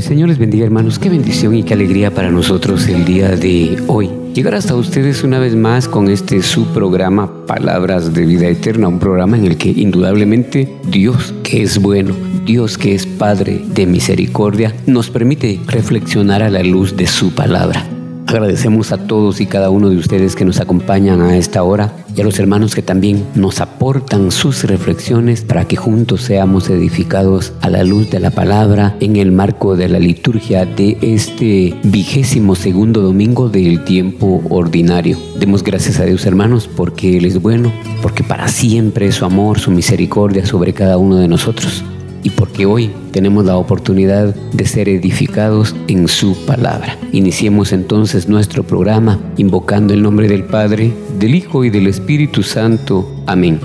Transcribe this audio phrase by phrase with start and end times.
[0.00, 4.10] Señor les bendiga hermanos, qué bendición y qué alegría para nosotros el día de hoy.
[4.34, 8.98] Llegar hasta ustedes una vez más con este su programa Palabras de Vida Eterna, un
[8.98, 14.74] programa en el que indudablemente Dios que es bueno, Dios que es Padre de misericordia,
[14.86, 17.95] nos permite reflexionar a la luz de su palabra.
[18.26, 22.20] Agradecemos a todos y cada uno de ustedes que nos acompañan a esta hora y
[22.20, 27.70] a los hermanos que también nos aportan sus reflexiones para que juntos seamos edificados a
[27.70, 33.00] la luz de la palabra en el marco de la liturgia de este vigésimo segundo
[33.00, 35.16] domingo del tiempo ordinario.
[35.38, 39.60] Demos gracias a Dios hermanos porque Él es bueno, porque para siempre es su amor,
[39.60, 41.84] su misericordia sobre cada uno de nosotros
[42.22, 46.98] y porque hoy tenemos la oportunidad de ser edificados en su palabra.
[47.12, 53.08] Iniciemos entonces nuestro programa invocando el nombre del Padre, del Hijo y del Espíritu Santo.
[53.26, 53.60] Amén.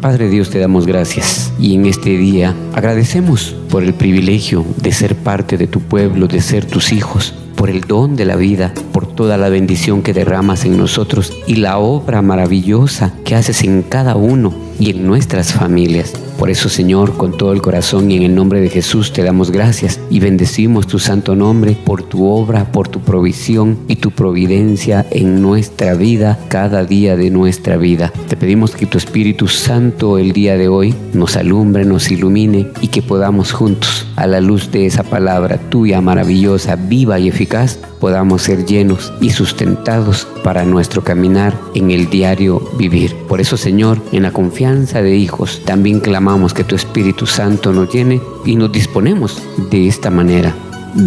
[0.00, 5.16] Padre Dios, te damos gracias y en este día agradecemos por el privilegio de ser
[5.16, 9.06] parte de tu pueblo, de ser tus hijos, por el don de la vida, por
[9.06, 14.14] toda la bendición que derramas en nosotros y la obra maravillosa que haces en cada
[14.14, 16.12] uno y en nuestras familias.
[16.38, 19.50] Por eso, Señor, con todo el corazón y en el nombre de Jesús te damos
[19.50, 25.06] gracias y bendecimos tu santo nombre por tu obra, por tu provisión y tu providencia
[25.10, 28.12] en nuestra vida, cada día de nuestra vida.
[28.28, 32.88] Te pedimos que tu Espíritu Santo el día de hoy nos alumbre, nos ilumine y
[32.88, 38.42] que podamos juntos, a la luz de esa palabra tuya maravillosa, viva y eficaz, podamos
[38.42, 43.14] ser llenos y sustentados para nuestro caminar en el diario vivir.
[43.28, 47.92] Por eso, Señor, en la confianza de hijos, también clamamos que tu Espíritu Santo nos
[47.92, 50.52] llene y nos disponemos de esta manera.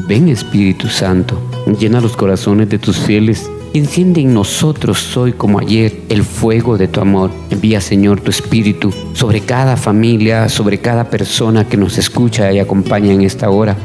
[0.08, 1.38] Ven Espíritu Santo,
[1.78, 6.88] llena los corazones de tus fieles enciende en nosotros hoy como ayer el fuego de
[6.88, 7.32] tu amor.
[7.50, 13.12] Envía Señor tu Espíritu sobre cada familia, sobre cada persona que nos escucha y acompaña
[13.14, 13.76] en esta hora.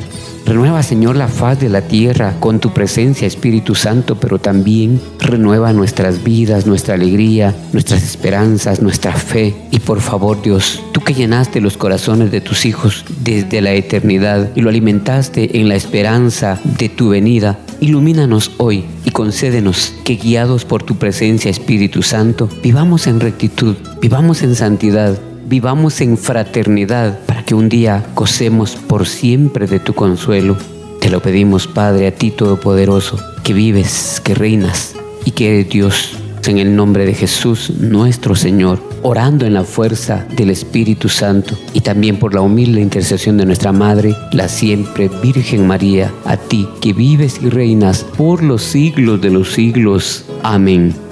[0.47, 5.73] Renueva, Señor, la faz de la tierra con tu presencia, Espíritu Santo, pero también renueva
[5.73, 9.55] nuestras vidas, nuestra alegría, nuestras esperanzas, nuestra fe.
[9.71, 14.51] Y por favor, Dios, tú que llenaste los corazones de tus hijos desde la eternidad
[14.55, 20.67] y lo alimentaste en la esperanza de tu venida, ilumínanos hoy y concédenos que guiados
[20.67, 27.55] por tu presencia, Espíritu Santo, vivamos en rectitud, vivamos en santidad vivamos en fraternidad que
[27.55, 30.57] un día gocemos por siempre de tu consuelo.
[31.01, 34.95] Te lo pedimos, Padre, a ti Todopoderoso, que vives, que reinas
[35.25, 36.19] y que eres Dios.
[36.47, 41.81] En el nombre de Jesús, nuestro Señor, orando en la fuerza del Espíritu Santo y
[41.81, 46.93] también por la humilde intercesión de nuestra Madre, la siempre Virgen María, a ti que
[46.93, 50.27] vives y reinas por los siglos de los siglos.
[50.43, 51.04] Amén.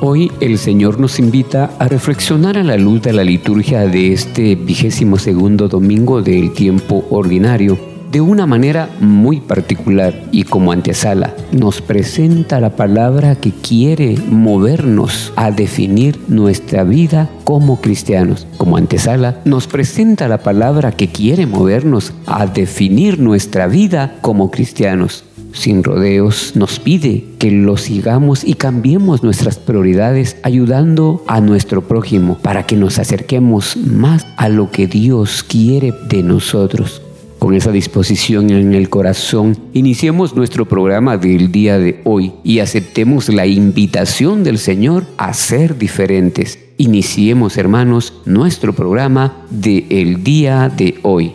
[0.00, 4.54] Hoy el Señor nos invita a reflexionar a la luz de la liturgia de este
[4.54, 7.76] vigésimo segundo domingo del tiempo ordinario
[8.12, 15.32] de una manera muy particular y como antesala nos presenta la palabra que quiere movernos
[15.34, 18.46] a definir nuestra vida como cristianos.
[18.56, 25.24] Como antesala nos presenta la palabra que quiere movernos a definir nuestra vida como cristianos
[25.58, 32.38] sin rodeos, nos pide que lo sigamos y cambiemos nuestras prioridades ayudando a nuestro prójimo
[32.38, 37.02] para que nos acerquemos más a lo que Dios quiere de nosotros.
[37.38, 43.28] Con esa disposición en el corazón, iniciemos nuestro programa del día de hoy y aceptemos
[43.28, 46.58] la invitación del Señor a ser diferentes.
[46.78, 51.32] Iniciemos, hermanos, nuestro programa del el día de hoy.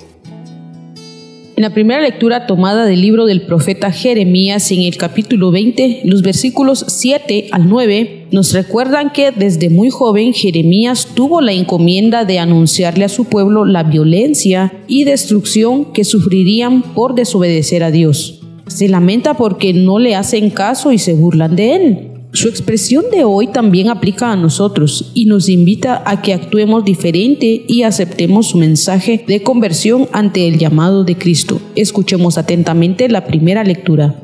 [1.55, 6.23] En la primera lectura tomada del libro del profeta Jeremías en el capítulo 20, los
[6.23, 12.39] versículos 7 al 9, nos recuerdan que desde muy joven Jeremías tuvo la encomienda de
[12.39, 18.41] anunciarle a su pueblo la violencia y destrucción que sufrirían por desobedecer a Dios.
[18.65, 22.12] Se lamenta porque no le hacen caso y se burlan de él.
[22.33, 27.63] Su expresión de hoy también aplica a nosotros y nos invita a que actuemos diferente
[27.67, 31.61] y aceptemos su mensaje de conversión ante el llamado de Cristo.
[31.75, 34.15] Escuchemos atentamente la primera lectura.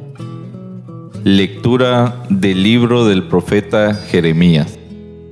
[1.23, 4.79] Lectura del libro del profeta Jeremías.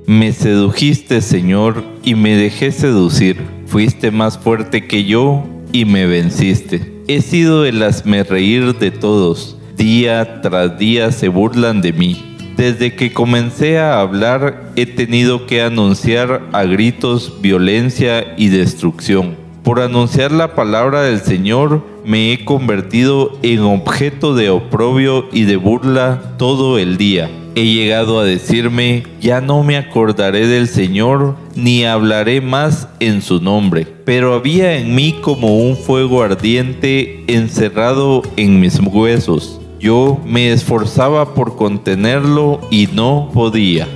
[0.06, 3.38] Me sedujiste, Señor, y me dejé seducir.
[3.66, 7.02] Fuiste más fuerte que yo y me venciste.
[7.08, 7.82] He sido el
[8.28, 9.56] reír de todos.
[9.76, 12.27] Día tras día se burlan de mí
[12.58, 19.36] desde que comencé a hablar he tenido que anunciar a gritos violencia y destrucción.
[19.62, 25.54] Por anunciar la palabra del Señor me he convertido en objeto de oprobio y de
[25.54, 27.30] burla todo el día.
[27.54, 33.40] He llegado a decirme, ya no me acordaré del Señor, ni hablaré más en su
[33.40, 33.86] nombre.
[34.04, 41.34] Pero había en mí como un fuego ardiente encerrado en mis huesos yo me esforzaba
[41.34, 43.86] por contenerlo y no podía.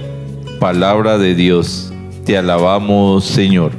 [0.60, 1.92] Palabra de Dios,
[2.24, 3.72] te alabamos Señor.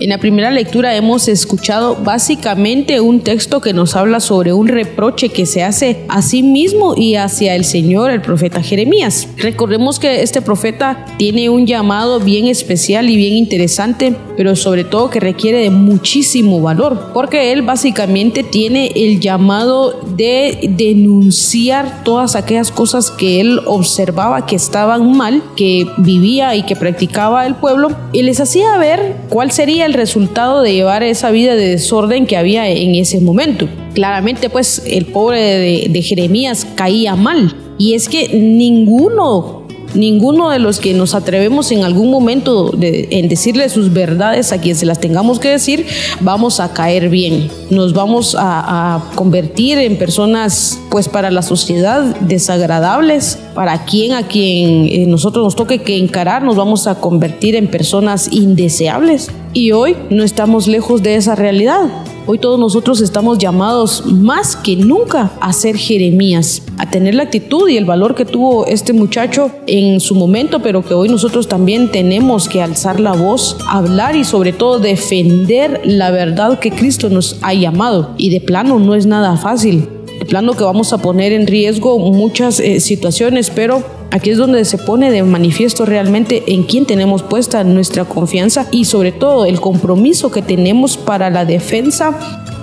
[0.00, 5.28] En la primera lectura hemos escuchado básicamente un texto que nos habla sobre un reproche
[5.30, 9.26] que se hace a sí mismo y hacia el Señor, el profeta Jeremías.
[9.38, 15.10] Recordemos que este profeta tiene un llamado bien especial y bien interesante, pero sobre todo
[15.10, 22.70] que requiere de muchísimo valor, porque él básicamente tiene el llamado de denunciar todas aquellas
[22.70, 28.22] cosas que él observaba que estaban mal, que vivía y que practicaba el pueblo, y
[28.22, 32.68] les hacía ver cuál sería el resultado de llevar esa vida de desorden que había
[32.68, 33.68] en ese momento.
[33.92, 37.56] Claramente, pues el pobre de, de Jeremías caía mal.
[37.76, 43.68] Y es que ninguno ninguno de los que nos atrevemos en algún momento en decirle
[43.68, 45.86] sus verdades a quien se las tengamos que decir,
[46.20, 47.50] vamos a caer bien.
[47.70, 53.38] Nos vamos a, a convertir en personas, pues para la sociedad, desagradables.
[53.54, 57.68] Para quien a quien eh, nosotros nos toque que encarar, nos vamos a convertir en
[57.68, 59.30] personas indeseables.
[59.52, 62.04] Y hoy no estamos lejos de esa realidad.
[62.26, 67.66] Hoy todos nosotros estamos llamados más que nunca a ser Jeremías, a tener la actitud
[67.70, 71.90] y el valor que tuvo este muchacho en su momento, pero que hoy nosotros también
[71.90, 77.38] tenemos que alzar la voz, hablar y sobre todo defender la verdad que Cristo nos
[77.40, 78.10] ha llamado.
[78.18, 79.88] Y de plano no es nada fácil.
[80.26, 84.78] Plano que vamos a poner en riesgo muchas eh, situaciones, pero Aquí es donde se
[84.78, 90.30] pone de manifiesto realmente en quién tenemos puesta nuestra confianza y sobre todo el compromiso
[90.30, 92.18] que tenemos para la defensa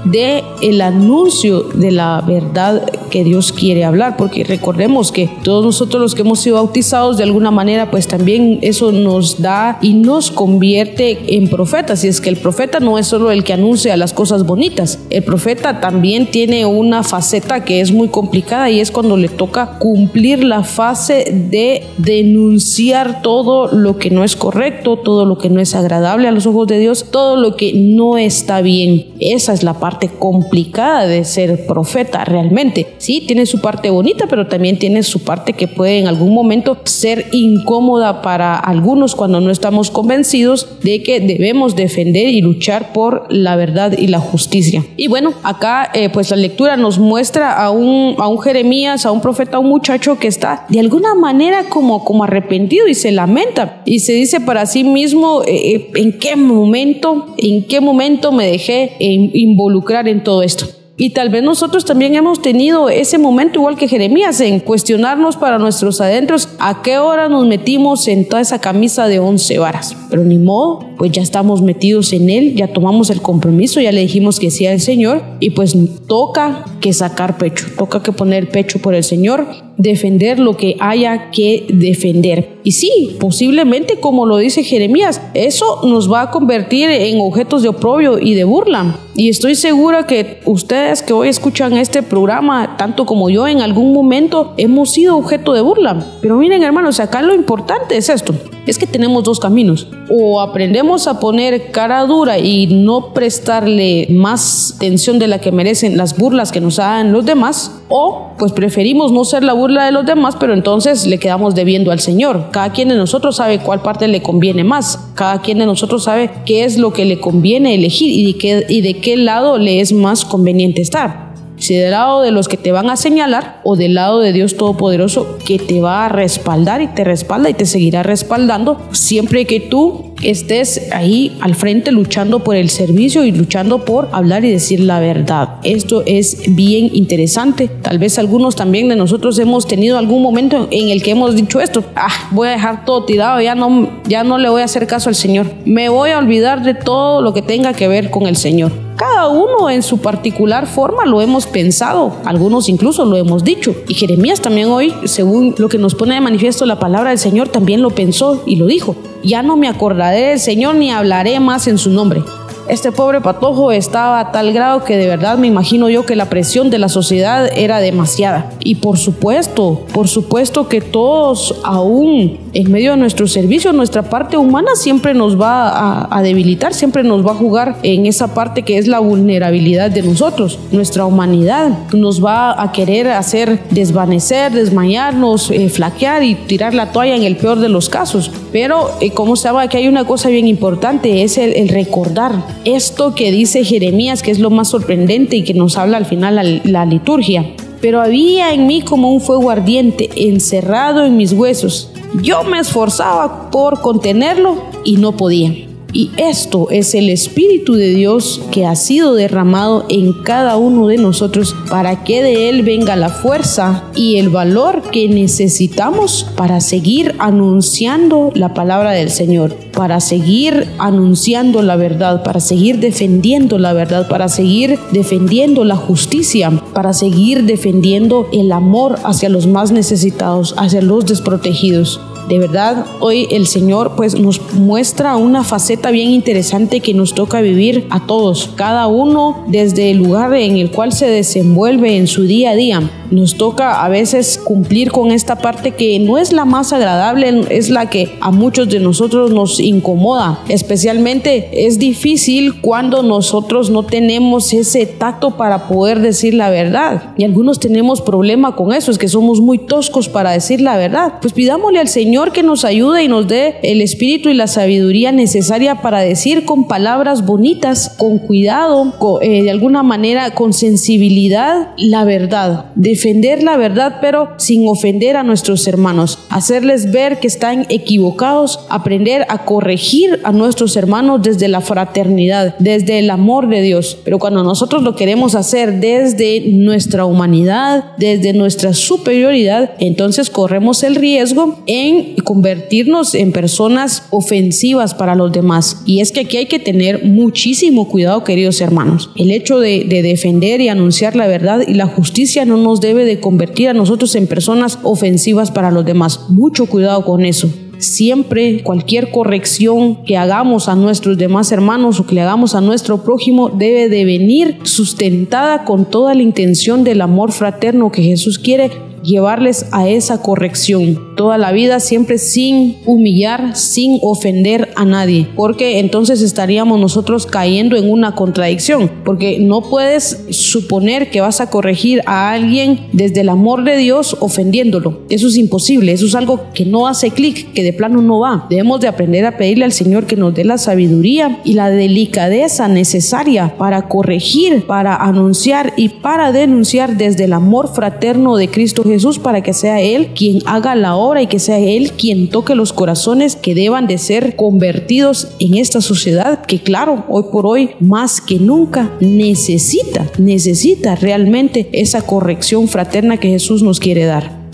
[0.06, 6.02] de el anuncio de la verdad que Dios quiere hablar, porque recordemos que todos nosotros
[6.02, 10.32] los que hemos sido bautizados de alguna manera, pues también eso nos da y nos
[10.32, 12.04] convierte en profetas.
[12.04, 15.24] Y es que el profeta no es solo el que anuncia las cosas bonitas, el
[15.24, 20.44] profeta también tiene una faceta que es muy complicada y es cuando le toca cumplir
[20.44, 25.76] la fase de denunciar todo lo que no es correcto, todo lo que no es
[25.76, 29.08] agradable a los ojos de Dios, todo lo que no está bien.
[29.20, 32.88] Esa es la parte complicada de ser profeta realmente.
[32.98, 36.78] Sí, tiene su parte bonita, pero también tiene su parte que puede en algún momento
[36.84, 43.28] ser incómoda para algunos cuando no estamos convencidos de que debemos defender y luchar por
[43.30, 44.84] la verdad y la justicia.
[44.98, 49.12] Y bueno, acá eh, pues la lectura nos muestra a un, a un Jeremías, a
[49.12, 53.12] un profeta, a un muchacho que está de alguna manera como, como arrepentido y se
[53.12, 58.32] lamenta y se dice para sí mismo eh, eh, en qué momento, en qué momento
[58.32, 60.66] me dejé involucrar en todo esto.
[60.98, 65.60] Y tal vez nosotros también hemos tenido ese momento, igual que Jeremías, en cuestionarnos para
[65.60, 69.94] nuestros adentros a qué hora nos metimos en toda esa camisa de once varas.
[70.10, 74.02] Pero ni modo, pues ya estamos metidos en él, ya tomamos el compromiso, ya le
[74.02, 75.76] dijimos que sí al Señor y pues
[76.08, 79.48] toca que sacar pecho, toca que poner pecho por el Señor,
[79.78, 82.56] defender lo que haya que defender.
[82.64, 87.70] Y sí, posiblemente como lo dice Jeremías, eso nos va a convertir en objetos de
[87.70, 89.00] oprobio y de burla.
[89.16, 93.94] Y estoy segura que ustedes que hoy escuchan este programa, tanto como yo, en algún
[93.94, 96.06] momento hemos sido objeto de burla.
[96.22, 98.34] Pero miren hermanos, acá lo importante es esto,
[98.66, 99.88] es que tenemos dos caminos.
[100.10, 105.98] O aprendemos a poner cara dura y no prestarle más atención de la que merecen
[105.98, 109.92] las burlas que nos hagan los demás, o pues preferimos no ser la burla de
[109.92, 112.50] los demás, pero entonces le quedamos debiendo al Señor.
[112.52, 115.00] Cada quien de nosotros sabe cuál parte le conviene más.
[115.16, 118.66] Cada quien de nosotros sabe qué es lo que le conviene elegir y de qué,
[118.70, 121.26] y de qué lado le es más conveniente estar
[121.58, 124.58] si del lado de los que te van a señalar o del lado de Dios
[124.58, 129.60] Todopoderoso que te va a respaldar y te respalda y te seguirá respaldando siempre que
[129.60, 134.80] tú estés ahí al frente luchando por el servicio y luchando por hablar y decir
[134.80, 135.56] la verdad.
[135.64, 137.68] Esto es bien interesante.
[137.68, 141.60] Tal vez algunos también de nosotros hemos tenido algún momento en el que hemos dicho
[141.60, 144.88] esto, ah, voy a dejar todo tirado, ya no, ya no le voy a hacer
[144.88, 145.48] caso al Señor.
[145.66, 148.72] Me voy a olvidar de todo lo que tenga que ver con el Señor.
[148.96, 153.76] Cada uno en su particular forma lo hemos pensado, algunos incluso lo hemos dicho.
[153.90, 157.50] Y Jeremías también hoy, según lo que nos pone de manifiesto la palabra del Señor,
[157.50, 158.96] también lo pensó y lo dijo.
[159.26, 162.22] Ya no me acordaré del Señor ni hablaré más en su nombre.
[162.68, 166.30] Este pobre patojo estaba a tal grado que de verdad me imagino yo que la
[166.30, 168.52] presión de la sociedad era demasiada.
[168.60, 174.38] Y por supuesto, por supuesto que todos aún en medio de nuestro servicio, nuestra parte
[174.38, 178.80] humana siempre nos va a, debilitar, siempre nos va a jugar en esa parte que
[178.80, 180.58] es la vulnerabilidad de nosotros.
[180.72, 187.16] Nuestra humanidad nos va a querer hacer desvanecer, desmayarnos, eh, flaquear y tirar la toalla
[187.16, 188.32] en el peor de los casos.
[188.56, 192.32] Pero eh, como sabe que hay una cosa bien importante, es el recordar
[192.64, 196.62] esto que dice Jeremías, que es lo más sorprendente y que nos habla al final
[196.64, 197.54] la liturgia.
[197.82, 201.92] Pero había en mí como un fuego ardiente encerrado en mis huesos.
[202.22, 205.75] Yo me esforzaba por contenerlo y no podía.
[205.96, 210.98] Y esto es el Espíritu de Dios que ha sido derramado en cada uno de
[210.98, 217.16] nosotros para que de Él venga la fuerza y el valor que necesitamos para seguir
[217.20, 224.10] anunciando la palabra del Señor, para seguir anunciando la verdad, para seguir defendiendo la verdad,
[224.10, 230.82] para seguir defendiendo la justicia, para seguir defendiendo el amor hacia los más necesitados, hacia
[230.82, 232.02] los desprotegidos.
[232.28, 237.40] De verdad, hoy el Señor pues nos muestra una faceta bien interesante que nos toca
[237.42, 242.24] vivir a todos, cada uno desde el lugar en el cual se desenvuelve en su
[242.24, 242.92] día a día.
[243.12, 247.70] Nos toca a veces cumplir con esta parte que no es la más agradable, es
[247.70, 250.40] la que a muchos de nosotros nos incomoda.
[250.50, 257.14] Especialmente es difícil cuando nosotros no tenemos ese tacto para poder decir la verdad.
[257.18, 261.14] Y algunos tenemos problema con eso, es que somos muy toscos para decir la verdad.
[261.22, 265.12] Pues pidámosle al Señor que nos ayude y nos dé el espíritu y la sabiduría
[265.12, 272.04] necesaria para decir con palabras bonitas, con cuidado, eh, de alguna manera con sensibilidad la
[272.04, 272.66] verdad.
[272.96, 276.18] Defender la verdad pero sin ofender a nuestros hermanos.
[276.30, 283.00] Hacerles ver que están equivocados, aprender a corregir a nuestros hermanos desde la fraternidad, desde
[283.00, 283.98] el amor de Dios.
[284.06, 290.96] Pero cuando nosotros lo queremos hacer desde nuestra humanidad, desde nuestra superioridad, entonces corremos el
[290.96, 295.82] riesgo en convertirnos en personas ofensivas para los demás.
[295.86, 299.10] Y es que aquí hay que tener muchísimo cuidado, queridos hermanos.
[299.18, 303.04] El hecho de, de defender y anunciar la verdad y la justicia no nos debe
[303.04, 306.30] de convertir a nosotros en personas ofensivas para los demás.
[306.30, 312.16] Mucho cuidado con eso siempre cualquier corrección que hagamos a nuestros demás hermanos o que
[312.16, 317.32] le hagamos a nuestro prójimo debe de venir sustentada con toda la intención del amor
[317.32, 318.72] fraterno que Jesús quiere
[319.06, 325.80] llevarles a esa corrección toda la vida, siempre sin humillar, sin ofender a nadie, porque
[325.80, 332.02] entonces estaríamos nosotros cayendo en una contradicción, porque no puedes suponer que vas a corregir
[332.06, 335.00] a alguien desde el amor de Dios ofendiéndolo.
[335.10, 338.48] Eso es imposible, eso es algo que no hace clic, que de plano no va.
[338.50, 342.68] Debemos de aprender a pedirle al Señor que nos dé la sabiduría y la delicadeza
[342.68, 348.95] necesaria para corregir, para anunciar y para denunciar desde el amor fraterno de Cristo Jesús
[348.96, 352.56] Jesús para que sea Él quien haga la obra y que sea Él quien toque
[352.56, 357.72] los corazones que deban de ser convertidos en esta sociedad que claro, hoy por hoy
[357.82, 364.45] más que nunca necesita, necesita realmente esa corrección fraterna que Jesús nos quiere dar.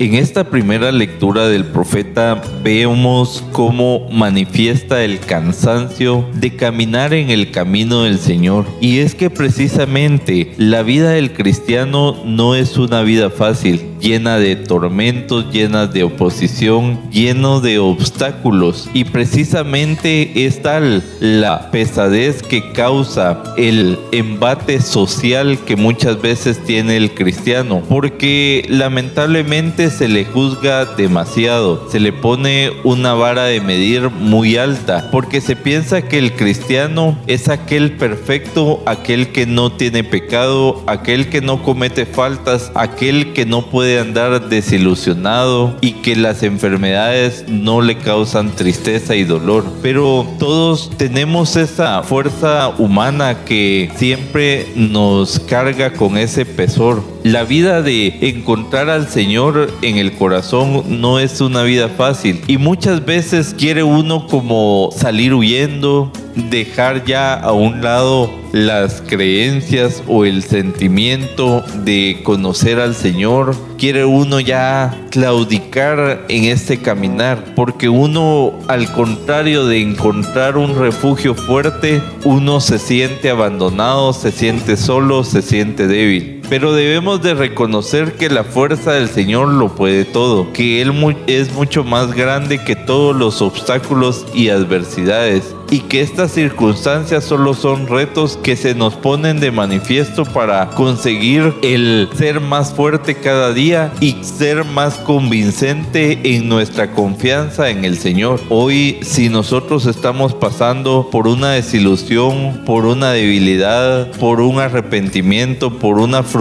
[0.00, 7.50] En esta primera lectura del profeta vemos cómo manifiesta el cansancio de caminar en el
[7.50, 8.64] camino del Señor.
[8.80, 14.56] Y es que precisamente la vida del cristiano no es una vida fácil llena de
[14.56, 18.88] tormentos, llena de oposición, lleno de obstáculos.
[18.94, 26.96] Y precisamente es tal la pesadez que causa el embate social que muchas veces tiene
[26.96, 34.10] el cristiano, porque lamentablemente se le juzga demasiado, se le pone una vara de medir
[34.10, 40.04] muy alta, porque se piensa que el cristiano es aquel perfecto, aquel que no tiene
[40.04, 46.14] pecado, aquel que no comete faltas, aquel que no puede puede andar desilusionado y que
[46.14, 49.64] las enfermedades no le causan tristeza y dolor.
[49.80, 57.02] Pero todos tenemos esa fuerza humana que siempre nos carga con ese pesor.
[57.22, 62.58] La vida de encontrar al Señor en el corazón no es una vida fácil y
[62.58, 66.12] muchas veces quiere uno como salir huyendo,
[66.50, 73.54] dejar ya a un lado las creencias o el sentimiento de conocer al Señor.
[73.76, 81.34] Quiere uno ya claudicar en este caminar, porque uno, al contrario de encontrar un refugio
[81.34, 86.37] fuerte, uno se siente abandonado, se siente solo, se siente débil.
[86.48, 90.92] Pero debemos de reconocer que la fuerza del Señor lo puede todo, que Él
[91.26, 97.54] es mucho más grande que todos los obstáculos y adversidades y que estas circunstancias solo
[97.54, 103.52] son retos que se nos ponen de manifiesto para conseguir el ser más fuerte cada
[103.52, 108.40] día y ser más convincente en nuestra confianza en el Señor.
[108.48, 115.98] Hoy si nosotros estamos pasando por una desilusión, por una debilidad, por un arrepentimiento, por
[115.98, 116.37] una frustración,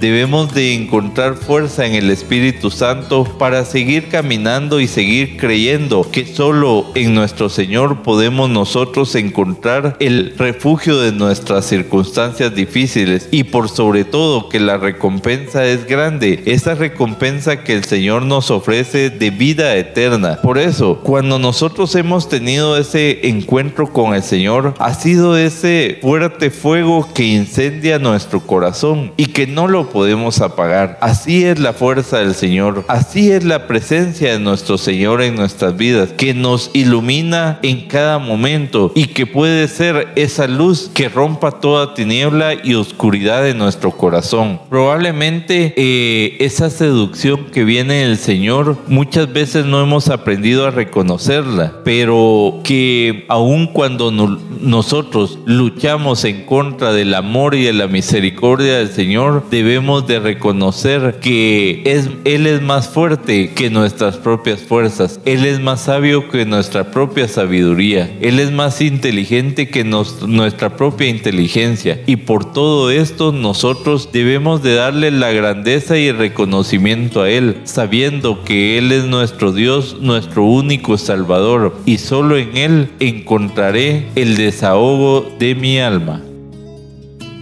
[0.00, 6.24] debemos de encontrar fuerza en el Espíritu Santo para seguir caminando y seguir creyendo que
[6.24, 13.68] solo en nuestro Señor podemos nosotros encontrar el refugio de nuestras circunstancias difíciles y por
[13.68, 19.30] sobre todo que la recompensa es grande, esa recompensa que el Señor nos ofrece de
[19.30, 20.40] vida eterna.
[20.40, 26.50] Por eso, cuando nosotros hemos tenido ese encuentro con el Señor, ha sido ese fuerte
[26.50, 30.98] fuego que incendia nuestro corazón y que no lo podemos apagar.
[31.00, 35.76] Así es la fuerza del Señor, así es la presencia de nuestro Señor en nuestras
[35.76, 41.52] vidas, que nos ilumina en cada momento y que puede ser esa luz que rompa
[41.60, 44.60] toda tiniebla y oscuridad de nuestro corazón.
[44.68, 51.74] Probablemente eh, esa seducción que viene del Señor muchas veces no hemos aprendido a reconocerla,
[51.84, 58.94] pero que aun cuando nosotros luchamos en contra del amor y de la misericordia del
[58.94, 61.82] Señor, debemos de reconocer que
[62.24, 67.28] Él es más fuerte que nuestras propias fuerzas, Él es más sabio que nuestra propia
[67.28, 68.14] sabiduría.
[68.20, 74.74] Él es más inteligente que nuestra propia inteligencia y por todo esto nosotros debemos de
[74.74, 80.44] darle la grandeza y el reconocimiento a Él, sabiendo que Él es nuestro Dios, nuestro
[80.44, 86.22] único Salvador y solo en Él encontraré el desahogo de mi alma.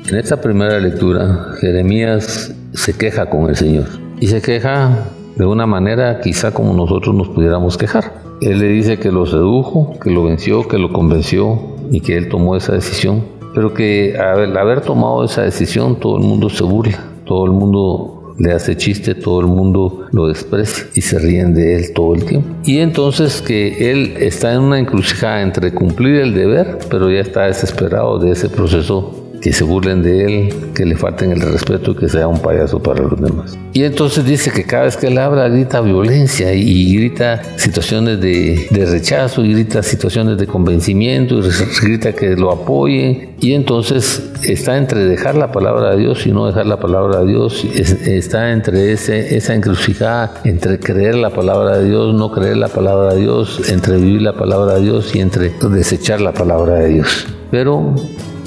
[0.08, 3.86] En esta primera lectura, Jeremías se queja con el Señor
[4.20, 8.12] y se queja de una manera quizá como nosotros nos pudiéramos quejar.
[8.40, 12.28] Él le dice que lo sedujo, que lo venció, que lo convenció y que él
[12.28, 13.24] tomó esa decisión.
[13.54, 18.34] Pero que al haber tomado esa decisión todo el mundo se burla, todo el mundo
[18.38, 22.24] le hace chiste, todo el mundo lo desprecia y se ríen de él todo el
[22.24, 22.48] tiempo.
[22.64, 27.42] Y entonces que él está en una encrucijada entre cumplir el deber, pero ya está
[27.42, 31.96] desesperado de ese proceso que se burlen de él, que le falten el respeto y
[31.96, 33.58] que sea un payaso para los demás.
[33.72, 38.68] Y entonces dice que cada vez que él habla grita violencia y grita situaciones de,
[38.88, 41.42] rechazo y grita situaciones de convencimiento y
[41.82, 43.30] grita que lo apoye.
[43.40, 47.26] Y entonces está entre dejar la palabra de Dios y no dejar la palabra de
[47.26, 47.64] Dios.
[47.64, 53.14] está entre ese, esa encrucijada entre creer la palabra de Dios, no creer la palabra
[53.14, 57.26] de Dios, entre vivir la palabra de Dios y entre desechar la palabra de Dios.
[57.50, 57.94] Pero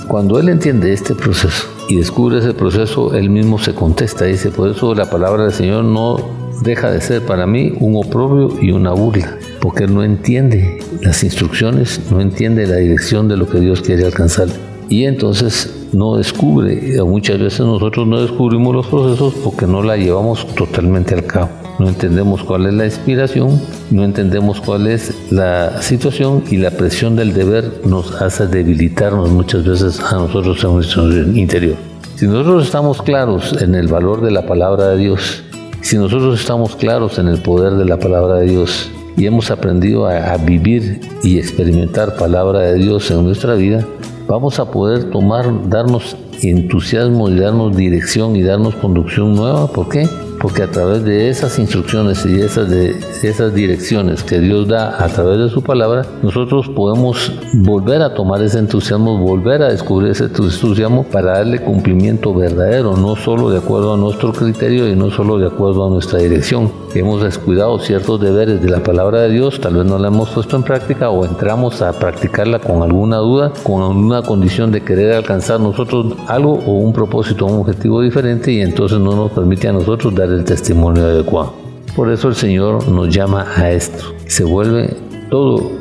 [0.07, 4.69] cuando él entiende este proceso y descubre ese proceso, él mismo se contesta, dice, por
[4.69, 6.17] eso la palabra del Señor no
[6.61, 11.23] deja de ser para mí un oprobio y una burla, porque él no entiende las
[11.23, 14.47] instrucciones, no entiende la dirección de lo que Dios quiere alcanzar.
[14.87, 20.45] Y entonces no descubre, muchas veces nosotros no descubrimos los procesos porque no la llevamos
[20.55, 23.61] totalmente al cabo no entendemos cuál es la inspiración,
[23.91, 29.65] no entendemos cuál es la situación y la presión del deber nos hace debilitarnos muchas
[29.65, 31.75] veces a nosotros en nuestro interior.
[32.15, 35.43] Si nosotros estamos claros en el valor de la palabra de Dios,
[35.81, 40.07] si nosotros estamos claros en el poder de la palabra de Dios y hemos aprendido
[40.07, 43.85] a, vivir y experimentar palabra de Dios en nuestra vida,
[44.27, 49.67] vamos a poder tomar, darnos entusiasmo y darnos dirección y darnos conducción nueva.
[49.67, 50.07] ¿Por qué?
[50.45, 55.39] Porque a través de esas instrucciones y esas, esas direcciones que Dios da a través
[55.39, 57.31] de su palabra, nosotros podemos
[57.63, 63.15] volver a tomar ese entusiasmo, volver a descubrir ese entusiasmo para darle cumplimiento verdadero, no
[63.15, 66.71] solo de acuerdo a nuestro criterio y no solo de acuerdo a nuestra dirección.
[66.93, 70.55] Hemos descuidado ciertos deberes de la palabra de Dios, tal vez no la hemos puesto
[70.55, 75.60] en práctica o entramos a practicarla con alguna duda, con alguna condición de querer alcanzar
[75.60, 80.13] nosotros algo o un propósito, un objetivo diferente y entonces no nos permite a nosotros
[80.13, 81.53] dar el testimonio adecuado.
[81.95, 84.13] Por eso el Señor nos llama a esto.
[84.27, 84.95] Se vuelve
[85.29, 85.71] todo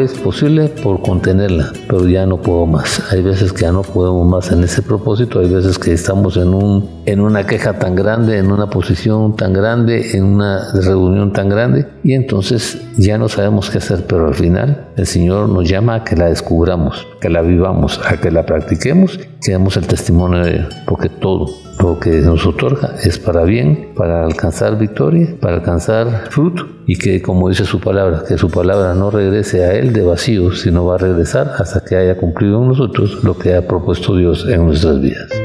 [0.00, 3.12] es posible por contenerla, pero ya no puedo más.
[3.12, 6.54] Hay veces que ya no podemos más en ese propósito, hay veces que estamos en,
[6.54, 11.48] un, en una queja tan grande, en una posición tan grande, en una reunión tan
[11.48, 15.96] grande, y entonces ya no sabemos qué hacer, pero al final el Señor nos llama
[15.96, 20.44] a que la descubramos, que la vivamos, a que la practiquemos, que demos el testimonio
[20.44, 21.46] de porque todo
[21.80, 27.22] lo que nos otorga es para bien, para alcanzar victoria, para alcanzar fruto y que
[27.22, 30.96] como dice su palabra, que su palabra no regrese a él de vacío, sino va
[30.96, 35.00] a regresar hasta que haya cumplido en nosotros lo que ha propuesto Dios en nuestras
[35.00, 35.39] vidas.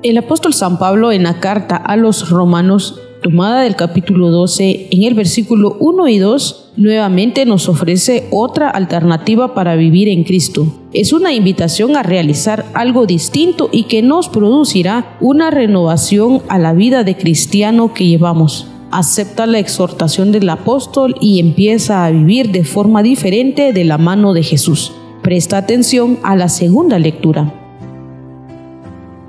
[0.00, 5.02] El apóstol San Pablo en la carta a los romanos, tomada del capítulo 12, en
[5.02, 10.72] el versículo 1 y 2, nuevamente nos ofrece otra alternativa para vivir en Cristo.
[10.92, 16.74] Es una invitación a realizar algo distinto y que nos producirá una renovación a la
[16.74, 22.64] vida de cristiano que llevamos acepta la exhortación del apóstol y empieza a vivir de
[22.64, 24.92] forma diferente de la mano de Jesús.
[25.22, 27.57] Presta atención a la segunda lectura.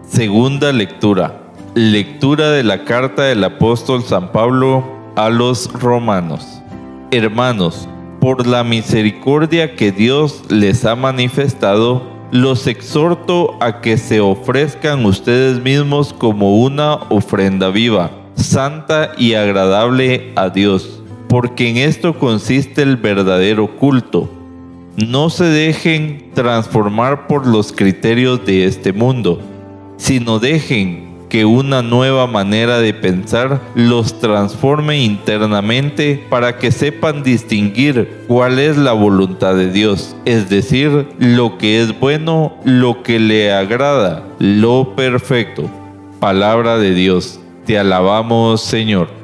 [0.09, 1.39] Segunda lectura.
[1.75, 4.83] Lectura de la carta del apóstol San Pablo
[5.15, 6.61] a los romanos.
[7.11, 7.87] Hermanos,
[8.19, 15.61] por la misericordia que Dios les ha manifestado, los exhorto a que se ofrezcan ustedes
[15.61, 22.97] mismos como una ofrenda viva, santa y agradable a Dios, porque en esto consiste el
[22.97, 24.27] verdadero culto.
[24.97, 29.39] No se dejen transformar por los criterios de este mundo
[29.99, 38.23] sino dejen que una nueva manera de pensar los transforme internamente para que sepan distinguir
[38.27, 43.53] cuál es la voluntad de Dios, es decir, lo que es bueno, lo que le
[43.53, 45.69] agrada, lo perfecto.
[46.19, 49.18] Palabra de Dios, te alabamos Señor.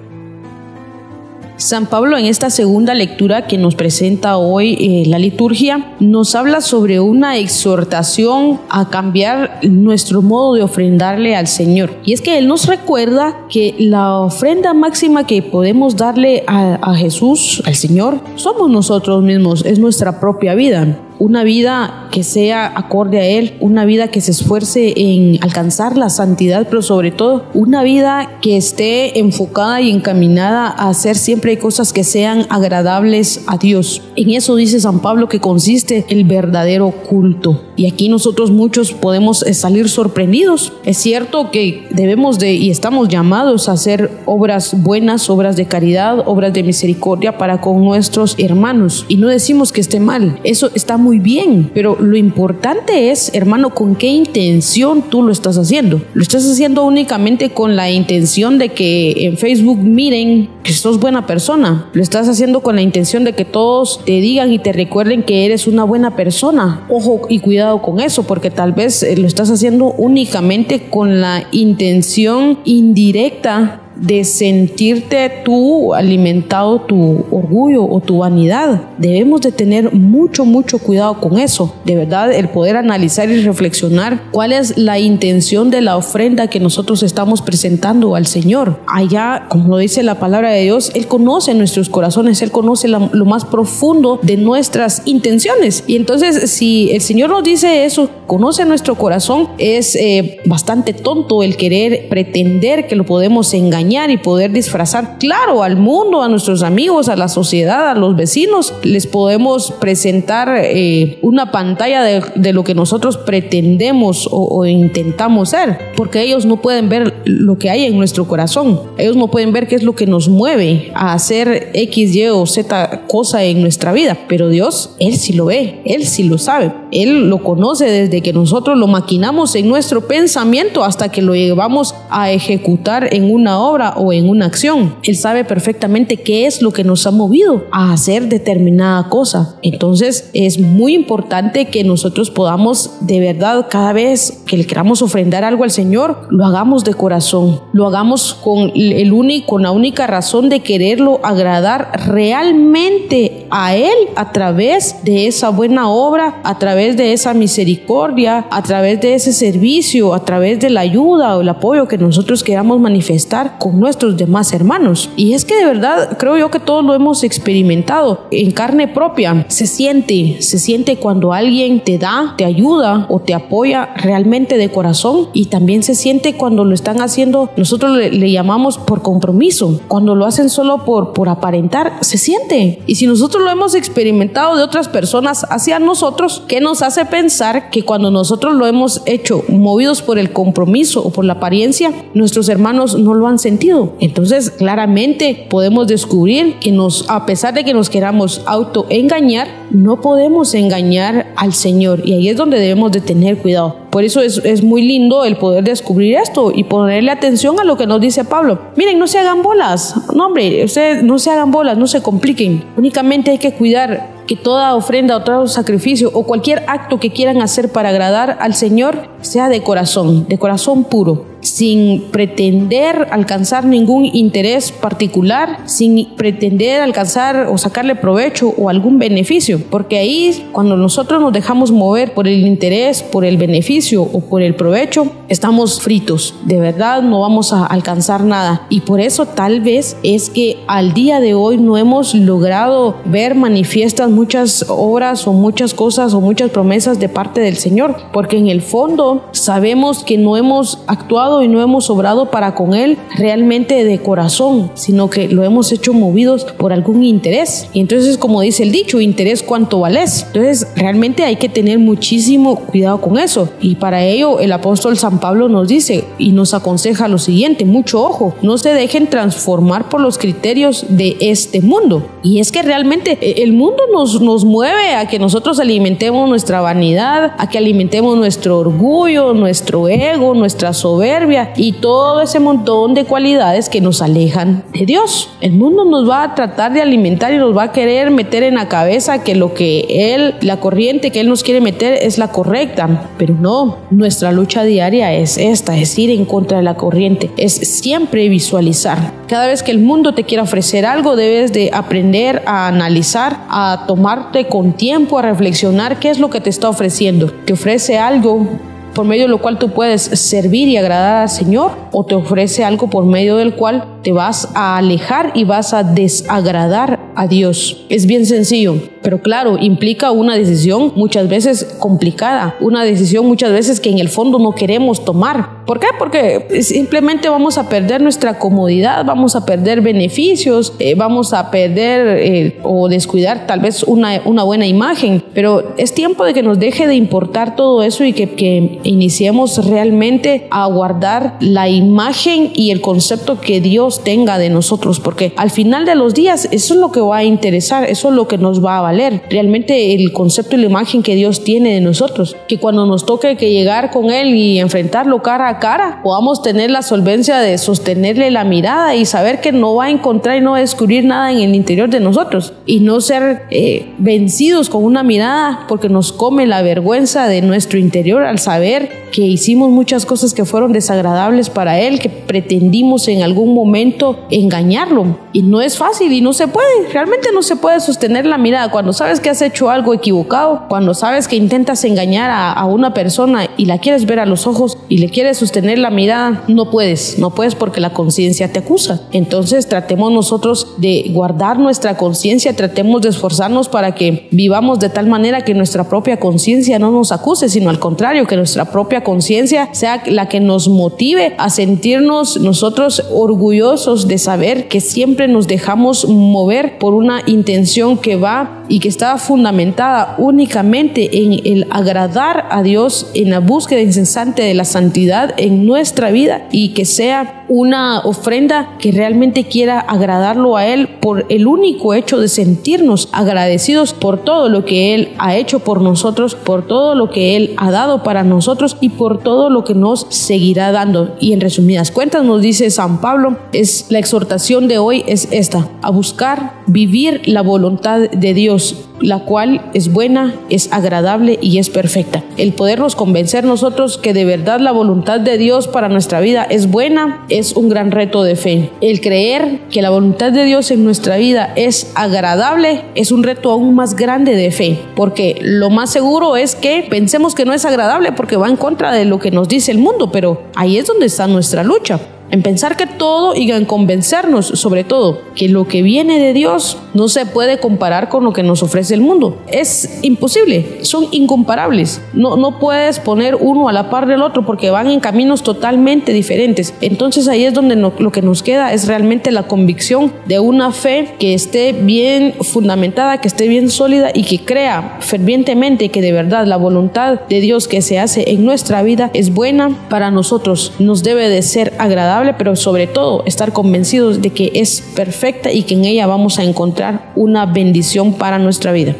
[1.57, 6.59] San Pablo en esta segunda lectura que nos presenta hoy eh, la liturgia nos habla
[6.59, 11.91] sobre una exhortación a cambiar nuestro modo de ofrendarle al Señor.
[12.03, 16.95] Y es que Él nos recuerda que la ofrenda máxima que podemos darle a, a
[16.95, 23.19] Jesús, al Señor, somos nosotros mismos, es nuestra propia vida una vida que sea acorde
[23.19, 27.83] a Él, una vida que se esfuerce en alcanzar la santidad, pero sobre todo una
[27.83, 34.01] vida que esté enfocada y encaminada a hacer siempre cosas que sean agradables a Dios.
[34.15, 37.61] En eso dice San Pablo que consiste el verdadero culto.
[37.75, 40.73] Y aquí nosotros muchos podemos eh, salir sorprendidos.
[40.83, 46.19] Es cierto que debemos de y estamos llamados a hacer obras buenas, obras de caridad,
[46.25, 49.05] obras de misericordia para con nuestros hermanos.
[49.07, 53.73] Y no decimos que esté mal, eso está muy bien, pero lo importante es, hermano,
[53.73, 56.01] con qué intención tú lo estás haciendo.
[56.13, 61.27] Lo estás haciendo únicamente con la intención de que en Facebook miren que sos buena
[61.27, 61.89] persona.
[61.93, 65.45] Lo estás haciendo con la intención de que todos te digan y te recuerden que
[65.45, 66.85] eres una buena persona.
[66.89, 71.47] Ojo y cuidado con eso, porque tal vez eh, lo estás haciendo únicamente con la
[71.51, 78.81] intención indirecta de sentirte tú alimentado tu orgullo o tu vanidad.
[78.97, 81.73] Debemos de tener mucho, mucho cuidado con eso.
[81.85, 86.59] De verdad, el poder analizar y reflexionar cuál es la intención de la ofrenda que
[86.59, 88.79] nosotros estamos presentando al Señor.
[88.87, 93.25] Allá, como lo dice la palabra de Dios, Él conoce nuestros corazones, Él conoce lo
[93.25, 95.83] más profundo de nuestras intenciones.
[95.87, 101.43] Y entonces, si el Señor nos dice eso, conoce nuestro corazón, es eh, bastante tonto
[101.43, 106.63] el querer pretender que lo podemos engañar y poder disfrazar, claro, al mundo, a nuestros
[106.63, 112.63] amigos, a la sociedad, a los vecinos, les podemos presentar eh, una pantalla de, lo
[112.63, 117.85] que nosotros pretendemos o, o, intentamos ser, porque ellos no pueden ver lo que hay
[117.85, 121.69] en nuestro corazón, ellos no pueden ver qué es lo que nos mueve a hacer
[121.73, 126.05] X, Y o Z cosa en nuestra vida, pero Dios, Él sí lo ve, Él
[126.07, 131.09] sí lo sabe, Él lo conoce desde que nosotros lo maquinamos en nuestro pensamiento hasta
[131.09, 134.95] que lo llevamos a ejecutar en una obra obra o en una acción.
[135.03, 139.57] Él sabe perfectamente qué es lo que nos ha movido a hacer determinada cosa.
[139.61, 145.43] Entonces es muy importante que nosotros podamos de verdad cada vez que le queramos ofrendar
[145.43, 150.07] algo al Señor, lo hagamos de corazón, lo hagamos con, el único, con la única
[150.07, 156.97] razón de quererlo agradar realmente a Él a través de esa buena obra, a través
[156.97, 161.49] de esa misericordia, a través de ese servicio, a través de la ayuda o el
[161.49, 165.09] apoyo que nosotros queramos manifestar con nuestros demás hermanos.
[165.15, 169.43] Y es que de verdad creo yo que todos lo hemos experimentado en carne propia.
[169.49, 174.69] Se siente, se siente cuando alguien te da, te ayuda o te apoya realmente de
[174.69, 180.13] corazón y también se siente cuando lo están haciendo, nosotros le, llamamos por compromiso, cuando
[180.13, 182.83] lo hacen solo por, por aparentar, se siente.
[182.85, 187.71] Y si nosotros lo hemos experimentado de otras personas hacia nosotros, ¿qué nos hace pensar
[187.71, 192.47] que cuando nosotros lo hemos hecho movidos por el compromiso o por la apariencia, nuestros
[192.47, 193.54] hermanos no lo han sentido?
[193.99, 200.53] Entonces, claramente podemos descubrir que nos, a pesar de que nos queramos autoengañar, no podemos
[200.53, 202.01] engañar al Señor.
[202.05, 203.75] Y ahí es donde debemos de tener cuidado.
[203.89, 207.77] Por eso es, es, muy lindo el poder descubrir esto y ponerle atención a lo
[207.77, 208.59] que nos dice Pablo.
[208.75, 209.95] Miren, no se hagan bolas.
[210.13, 212.63] No, hombre, ustedes no se hagan bolas, no se compliquen.
[212.75, 217.41] Únicamente hay que cuidar que toda ofrenda o todo sacrificio o cualquier acto que quieran
[217.41, 224.05] hacer para agradar al Señor sea de corazón, de corazón puro sin pretender alcanzar ningún
[224.05, 231.21] interés particular, sin pretender alcanzar o sacarle provecho o algún beneficio, porque ahí cuando nosotros
[231.21, 236.35] nos dejamos mover por el interés, por el beneficio o por el provecho, estamos fritos,
[236.45, 240.93] de verdad no vamos a alcanzar nada y por eso tal vez es que al
[240.93, 246.51] día de hoy no hemos logrado ver manifiestas muchas obras o muchas cosas o muchas
[246.51, 251.47] promesas de parte del Señor, porque en el fondo sabemos que no hemos actuado y
[251.47, 256.45] no hemos obrado para con Él realmente de corazón, sino que lo hemos hecho movidos
[256.45, 257.69] por algún interés.
[257.73, 260.25] Y entonces, como dice el dicho, interés cuánto vales.
[260.27, 263.49] Entonces, realmente hay que tener muchísimo cuidado con eso.
[263.61, 268.03] Y para ello, el apóstol San Pablo nos dice y nos aconseja lo siguiente, mucho
[268.03, 272.07] ojo, no se dejen transformar por los criterios de este mundo.
[272.23, 276.61] Y es que realmente eh, el mundo nos, nos mueve a que nosotros alimentemos nuestra
[276.61, 283.05] vanidad, a que alimentemos nuestro orgullo, nuestro ego, nuestra soberbia y todo ese montón de
[283.05, 285.29] cualidades que nos alejan de Dios.
[285.41, 288.55] El mundo nos va a tratar de alimentar y nos va a querer meter en
[288.55, 293.09] la cabeza lo que Él, la corriente que Él nos quiere meter es la correcta,
[293.17, 297.53] pero no, nuestra lucha diaria es esta, es ir en contra de la corriente, es
[297.53, 299.13] siempre visualizar.
[299.27, 303.85] Cada vez que el mundo te quiera ofrecer algo, debes de aprender a analizar, a
[303.87, 307.31] tomarte con tiempo, a reflexionar qué es lo que te está ofreciendo.
[307.45, 308.47] Te ofrece algo
[308.95, 312.63] por medio de lo cual tú puedes servir y agradar al Señor, o te ofrece
[312.63, 317.85] algo por medio del cual te vas a alejar y vas a desagradar a Dios.
[317.89, 323.79] Es bien sencillo, pero claro, implica una decisión muchas veces complicada, una decisión muchas veces
[323.79, 325.63] que en el fondo no queremos tomar.
[325.67, 325.87] ¿Por qué?
[325.99, 332.17] Porque simplemente vamos a perder nuestra comodidad, vamos a perder beneficios, eh, vamos a perder
[332.19, 336.57] eh, o descuidar tal vez una, una, buena imagen, pero es tiempo de que nos
[336.57, 342.71] deje de importar todo eso y que, que iniciemos realmente a guardar la imagen y
[342.71, 346.79] el concepto que Dios tenga de nosotros, porque al final de los días eso es
[346.79, 348.94] lo que va a interesar, eso es lo que nos va a valer,
[349.29, 353.37] realmente el concepto y la imagen que Dios tiene de nosotros, que cuando nos toque
[353.37, 358.31] que llegar con Él y enfrentarlo cara a cara, podamos tener la solvencia de sostenerle
[358.31, 361.31] la mirada y saber que no va a encontrar y no va a descubrir nada
[361.31, 362.53] en el interior de nosotros.
[362.65, 367.79] Y no ser eh, vencidos con una mirada porque nos come la vergüenza de nuestro
[367.79, 373.23] interior al saber que hicimos muchas cosas que fueron desagradables para Él, que pretendimos en
[373.23, 375.17] algún momento engañarlo.
[375.31, 378.69] Y no es fácil y no se puede, realmente no se puede sostener la mirada.
[378.71, 383.47] Cuando sabes que has hecho algo equivocado, cuando sabes que intentas engañar a, una persona
[383.57, 387.19] y la quieres ver a los ojos y le quieres sostener la mirada, no puedes,
[387.19, 389.01] no puedes porque la conciencia te acusa.
[389.11, 395.07] Entonces tratemos nosotros de guardar nuestra conciencia, tratemos de esforzarnos para que vivamos de tal
[395.07, 399.69] manera que nuestra propia conciencia no nos acuse, sino al contrario, que nuestra propia conciencia
[399.73, 406.07] sea la que nos motive a sentirnos nosotros orgullosos de saber que siempre nos dejamos
[406.07, 413.11] mover por una intención que va que está fundamentada únicamente en el agradar a Dios,
[413.13, 418.75] en la búsqueda incesante de la santidad en nuestra vida y que sea una ofrenda
[418.79, 424.49] que realmente quiera agradarlo a Él por el único hecho de sentirnos agradecidos por todo
[424.49, 428.23] lo que Él ha hecho por nosotros, por todo lo que Él ha dado para
[428.23, 431.15] nosotros y por todo lo que nos seguirá dando.
[431.19, 435.69] Y en resumidas cuentas nos dice San Pablo, es la exhortación de hoy es esta,
[435.81, 438.64] a buscar vivir la voluntad de Dios
[438.99, 442.23] la cual es buena, es agradable y es perfecta.
[442.37, 446.71] El podernos convencer nosotros que de verdad la voluntad de Dios para nuestra vida es
[446.71, 448.71] buena es un gran reto de fe.
[448.81, 453.51] El creer que la voluntad de Dios en nuestra vida es agradable es un reto
[453.51, 457.65] aún más grande de fe, porque lo más seguro es que pensemos que no es
[457.65, 460.87] agradable porque va en contra de lo que nos dice el mundo, pero ahí es
[460.87, 461.99] donde está nuestra lucha
[462.31, 466.77] en pensar que todo y en convencernos sobre todo que lo que viene de Dios
[466.93, 469.37] no se puede comparar con lo que nos ofrece el mundo.
[469.47, 472.01] Es imposible, son incomparables.
[472.13, 476.13] No, no puedes poner uno a la par del otro porque van en caminos totalmente
[476.13, 476.73] diferentes.
[476.81, 481.15] Entonces ahí es donde lo que nos queda es realmente la convicción de una fe
[481.19, 486.45] que esté bien fundamentada, que esté bien sólida y que crea fervientemente que de verdad
[486.45, 491.03] la voluntad de Dios que se hace en nuestra vida es buena para nosotros, nos
[491.03, 495.73] debe de ser agradable pero sobre todo estar convencidos de que es perfecta y que
[495.73, 498.95] en ella vamos a encontrar una bendición para nuestra vida.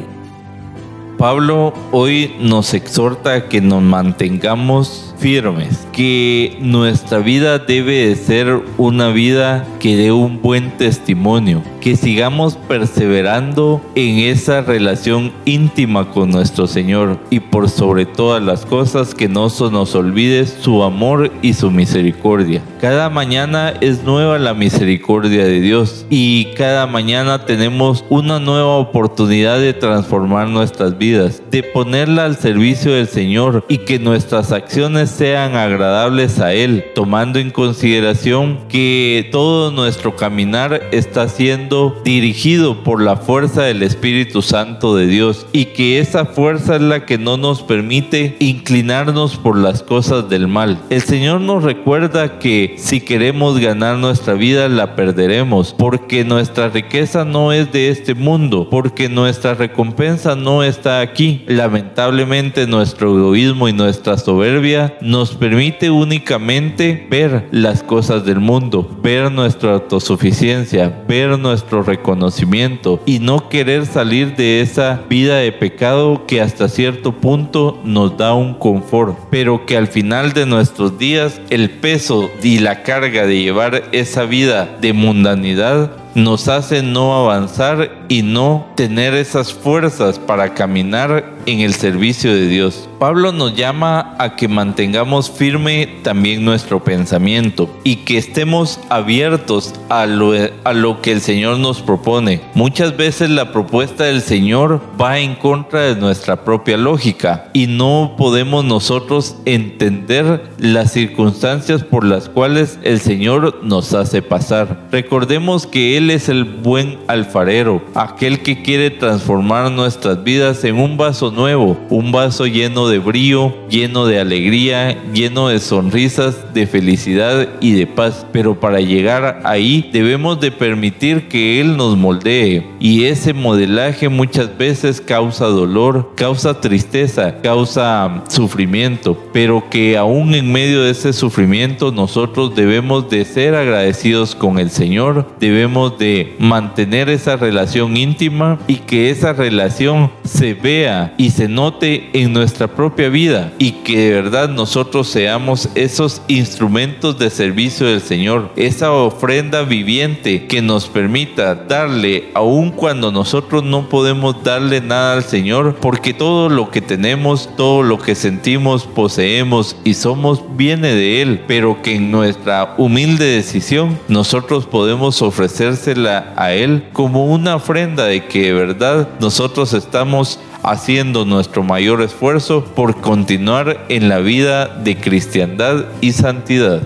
[1.17, 8.59] Pablo hoy nos exhorta a que nos mantengamos firmes, que nuestra vida debe de ser
[8.77, 16.31] una vida que dé un buen testimonio, que sigamos perseverando en esa relación íntima con
[16.31, 21.31] nuestro Señor y por sobre todas las cosas que no se nos olvide su amor
[21.43, 22.63] y su misericordia.
[22.81, 29.59] Cada mañana es nueva la misericordia de Dios y cada mañana tenemos una nueva oportunidad
[29.59, 35.55] de transformar nuestras vidas, de ponerla al servicio del Señor y que nuestras acciones sean
[35.55, 43.17] agradables a Él, tomando en consideración que todo nuestro caminar está siendo dirigido por la
[43.17, 47.61] fuerza del Espíritu Santo de Dios y que esa fuerza es la que no nos
[47.61, 50.79] permite inclinarnos por las cosas del mal.
[50.89, 57.25] El Señor nos recuerda que si queremos ganar nuestra vida la perderemos porque nuestra riqueza
[57.25, 61.43] no es de este mundo, porque nuestra recompensa no está aquí.
[61.47, 69.31] Lamentablemente nuestro egoísmo y nuestra soberbia nos permite únicamente ver las cosas del mundo, ver
[69.31, 76.39] nuestra autosuficiencia, ver nuestro reconocimiento y no querer salir de esa vida de pecado que
[76.39, 81.71] hasta cierto punto nos da un confort, pero que al final de nuestros días el
[81.71, 88.21] peso y la carga de llevar esa vida de mundanidad nos hace no avanzar y
[88.21, 92.89] no tener esas fuerzas para caminar en el servicio de Dios.
[92.99, 100.05] Pablo nos llama a que mantengamos firme también nuestro pensamiento y que estemos abiertos a
[100.05, 102.41] lo, a lo que el Señor nos propone.
[102.53, 108.15] Muchas veces la propuesta del Señor va en contra de nuestra propia lógica y no
[108.17, 114.87] podemos nosotros entender las circunstancias por las cuales el Señor nos hace pasar.
[114.91, 120.97] Recordemos que Él es el buen alfarero, aquel que quiere transformar nuestras vidas en un
[120.97, 127.47] vaso nuevo, un vaso lleno de brío, lleno de alegría, lleno de sonrisas, de felicidad
[127.61, 128.25] y de paz.
[128.33, 132.65] Pero para llegar ahí debemos de permitir que Él nos moldee.
[132.79, 140.51] Y ese modelaje muchas veces causa dolor, causa tristeza, causa sufrimiento, pero que aún en
[140.51, 147.09] medio de ese sufrimiento nosotros debemos de ser agradecidos con el Señor, debemos de mantener
[147.09, 153.09] esa relación íntima y que esa relación se vea y se note en nuestra propia
[153.09, 159.63] vida y que de verdad nosotros seamos esos instrumentos de servicio del Señor, esa ofrenda
[159.63, 166.13] viviente que nos permita darle aun cuando nosotros no podemos darle nada al Señor, porque
[166.13, 171.81] todo lo que tenemos, todo lo que sentimos, poseemos y somos viene de Él, pero
[171.81, 178.43] que en nuestra humilde decisión nosotros podemos ofrecérsela a Él como una ofrenda de que
[178.43, 185.83] de verdad nosotros estamos haciendo nuestro mayor esfuerzo por continuar en la vida de cristiandad
[185.99, 186.81] y santidad.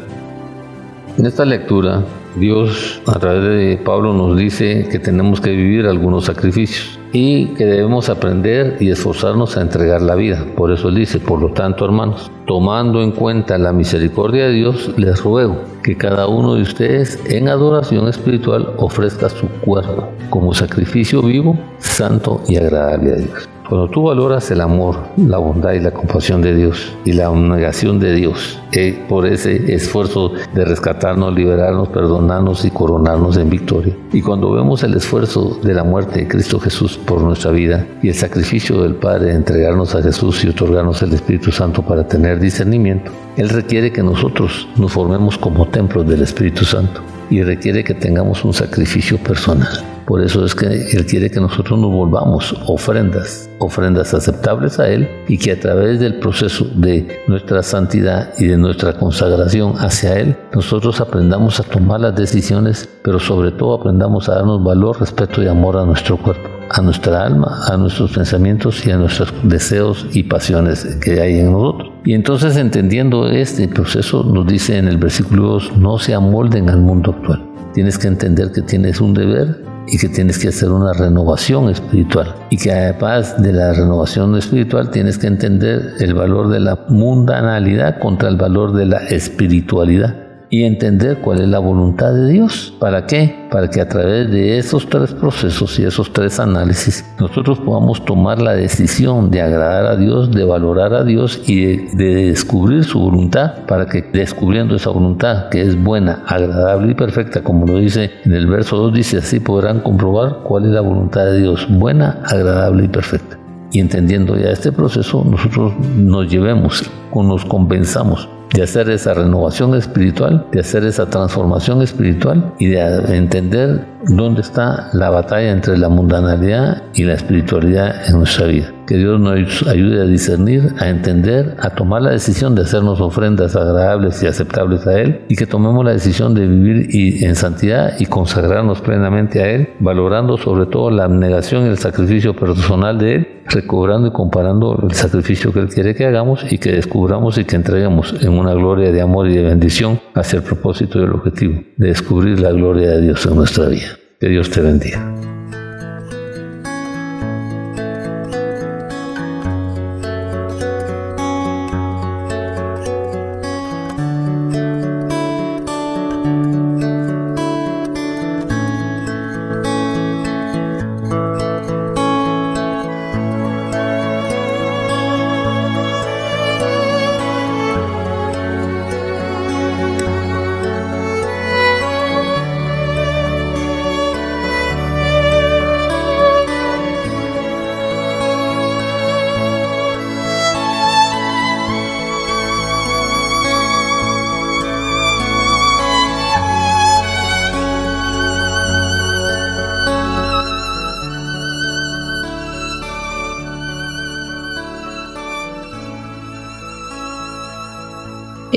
[1.16, 2.04] En esta lectura
[2.38, 7.66] Dios a través de Pablo nos dice que tenemos que vivir algunos sacrificios y que
[7.66, 10.46] debemos aprender y esforzarnos a entregar la vida.
[10.56, 14.92] Por eso él dice, por lo tanto, hermanos, tomando en cuenta la misericordia de Dios,
[14.98, 21.22] les ruego que cada uno de ustedes en adoración espiritual ofrezca su cuerpo como sacrificio
[21.22, 23.59] vivo, santo y agradable a Dios.
[23.70, 28.00] Cuando tú valoras el amor, la bondad y la compasión de Dios y la negación
[28.00, 33.96] de Dios eh, por ese esfuerzo de rescatarnos, liberarnos, perdonarnos y coronarnos en victoria.
[34.12, 38.08] Y cuando vemos el esfuerzo de la muerte de Cristo Jesús por nuestra vida y
[38.08, 42.40] el sacrificio del Padre de entregarnos a Jesús y otorgarnos el Espíritu Santo para tener
[42.40, 47.94] discernimiento, Él requiere que nosotros nos formemos como templos del Espíritu Santo y requiere que
[47.94, 49.70] tengamos un sacrificio personal.
[50.06, 55.08] Por eso es que Él quiere que nosotros nos volvamos ofrendas, ofrendas aceptables a Él
[55.28, 60.36] y que a través del proceso de nuestra santidad y de nuestra consagración hacia Él,
[60.54, 65.48] nosotros aprendamos a tomar las decisiones, pero sobre todo aprendamos a darnos valor, respeto y
[65.48, 70.24] amor a nuestro cuerpo a nuestra alma, a nuestros pensamientos y a nuestros deseos y
[70.24, 71.92] pasiones que hay en nosotros.
[72.06, 76.80] Y entonces entendiendo este proceso nos dice en el versículo 2, no se amolden al
[76.80, 77.44] mundo actual.
[77.74, 82.36] Tienes que entender que tienes un deber y que tienes que hacer una renovación espiritual.
[82.50, 88.00] Y que además de la renovación espiritual tienes que entender el valor de la mundanalidad
[88.00, 92.74] contra el valor de la espiritualidad y entender cuál es la voluntad de Dios.
[92.80, 93.48] ¿Para qué?
[93.52, 98.42] Para que a través de esos tres procesos y esos tres análisis nosotros podamos tomar
[98.42, 103.66] la decisión de agradar a Dios, de valorar a Dios y de, descubrir su voluntad
[103.68, 108.34] para que descubriendo esa voluntad que es buena, agradable y perfecta, como lo dice en
[108.34, 112.86] el verso 2, dice así podrán comprobar cuál es la voluntad de Dios, buena, agradable
[112.86, 113.38] y perfecta.
[113.72, 120.46] Y entendiendo ya este proceso, nosotros nos llevemos nos convenzamos de hacer esa renovación espiritual,
[120.52, 122.80] de hacer esa transformación espiritual y de
[123.16, 128.74] entender dónde está la batalla entre la mundanalidad y la espiritualidad en nuestra vida.
[128.88, 133.56] Que Dios nos ayude a discernir, a entender, a tomar la decisión de hacernos ofrendas
[133.56, 138.08] agradables y aceptables a Él y que tomemos la decisión de vivir en santidad y
[138.08, 143.28] consagrarnos plenamente a Él, valorando sobre todo la abnegación y el sacrificio personal de Él,
[143.46, 146.99] recobrando y comparando el sacrificio que Él quiere que hagamos y que descubramos
[147.38, 151.04] y que entreguemos en una gloria de amor y de bendición hacia el propósito y
[151.04, 153.98] el objetivo de descubrir la gloria de Dios en nuestra vida.
[154.20, 155.39] Que Dios te bendiga.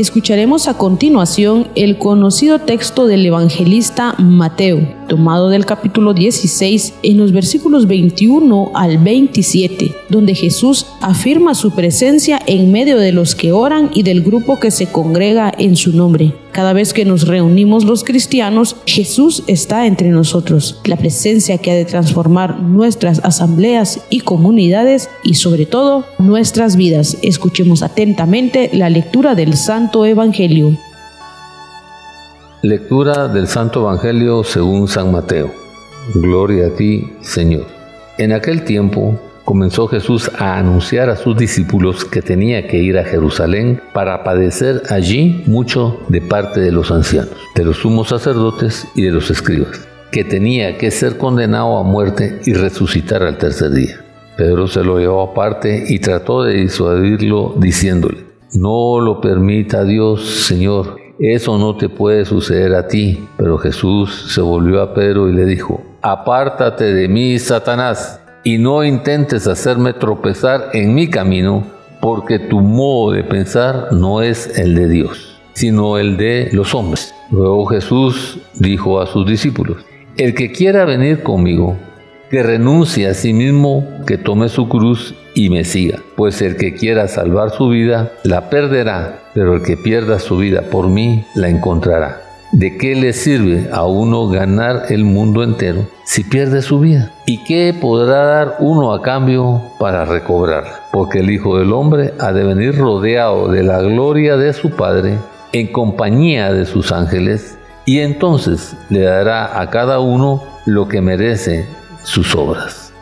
[0.03, 7.31] Escucharemos a continuación el conocido texto del evangelista Mateo, tomado del capítulo 16 en los
[7.31, 13.91] versículos 21 al 27, donde Jesús afirma su presencia en medio de los que oran
[13.95, 16.35] y del grupo que se congrega en su nombre.
[16.53, 20.79] Cada vez que nos reunimos los cristianos, Jesús está entre nosotros.
[20.85, 27.17] La presencia que ha de transformar nuestras asambleas y comunidades y sobre todo nuestras vidas.
[27.23, 30.77] Escuchemos atentamente la lectura del Santo Evangelio.
[32.61, 35.51] Lectura del Santo Evangelio según San Mateo.
[36.15, 37.67] Gloria a ti, Señor.
[38.19, 43.05] En aquel tiempo comenzó Jesús a anunciar a sus discípulos que tenía que ir a
[43.05, 49.03] Jerusalén para padecer allí mucho de parte de los ancianos, de los sumos sacerdotes y
[49.03, 54.05] de los escribas, que tenía que ser condenado a muerte y resucitar al tercer día.
[54.37, 58.25] Pedro se lo llevó aparte y trató de disuadirlo diciéndole,
[58.55, 63.27] no lo permita Dios, Señor, eso no te puede suceder a ti.
[63.37, 68.85] Pero Jesús se volvió a Pedro y le dijo, apártate de mí, Satanás y no
[68.85, 71.65] intentes hacerme tropezar en mi camino,
[72.01, 77.15] porque tu modo de pensar no es el de Dios, sino el de los hombres.
[77.31, 79.79] Luego Jesús dijo a sus discípulos,
[80.17, 81.77] el que quiera venir conmigo,
[82.31, 86.75] que renuncie a sí mismo, que tome su cruz y me siga, pues el que
[86.75, 91.49] quiera salvar su vida, la perderá, pero el que pierda su vida por mí, la
[91.49, 92.32] encontrará.
[92.53, 97.11] ¿De qué le sirve a uno ganar el mundo entero si pierde su vida?
[97.25, 100.65] ¿Y qué podrá dar uno a cambio para recobrar?
[100.93, 105.17] Porque el Hijo del Hombre ha de venir rodeado de la gloria de su Padre
[105.53, 111.67] en compañía de sus ángeles y entonces le dará a cada uno lo que merece
[112.03, 112.93] sus obras.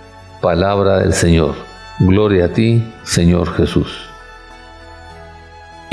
[0.40, 1.56] Palabra del Señor.
[1.98, 4.09] Gloria a ti, Señor Jesús.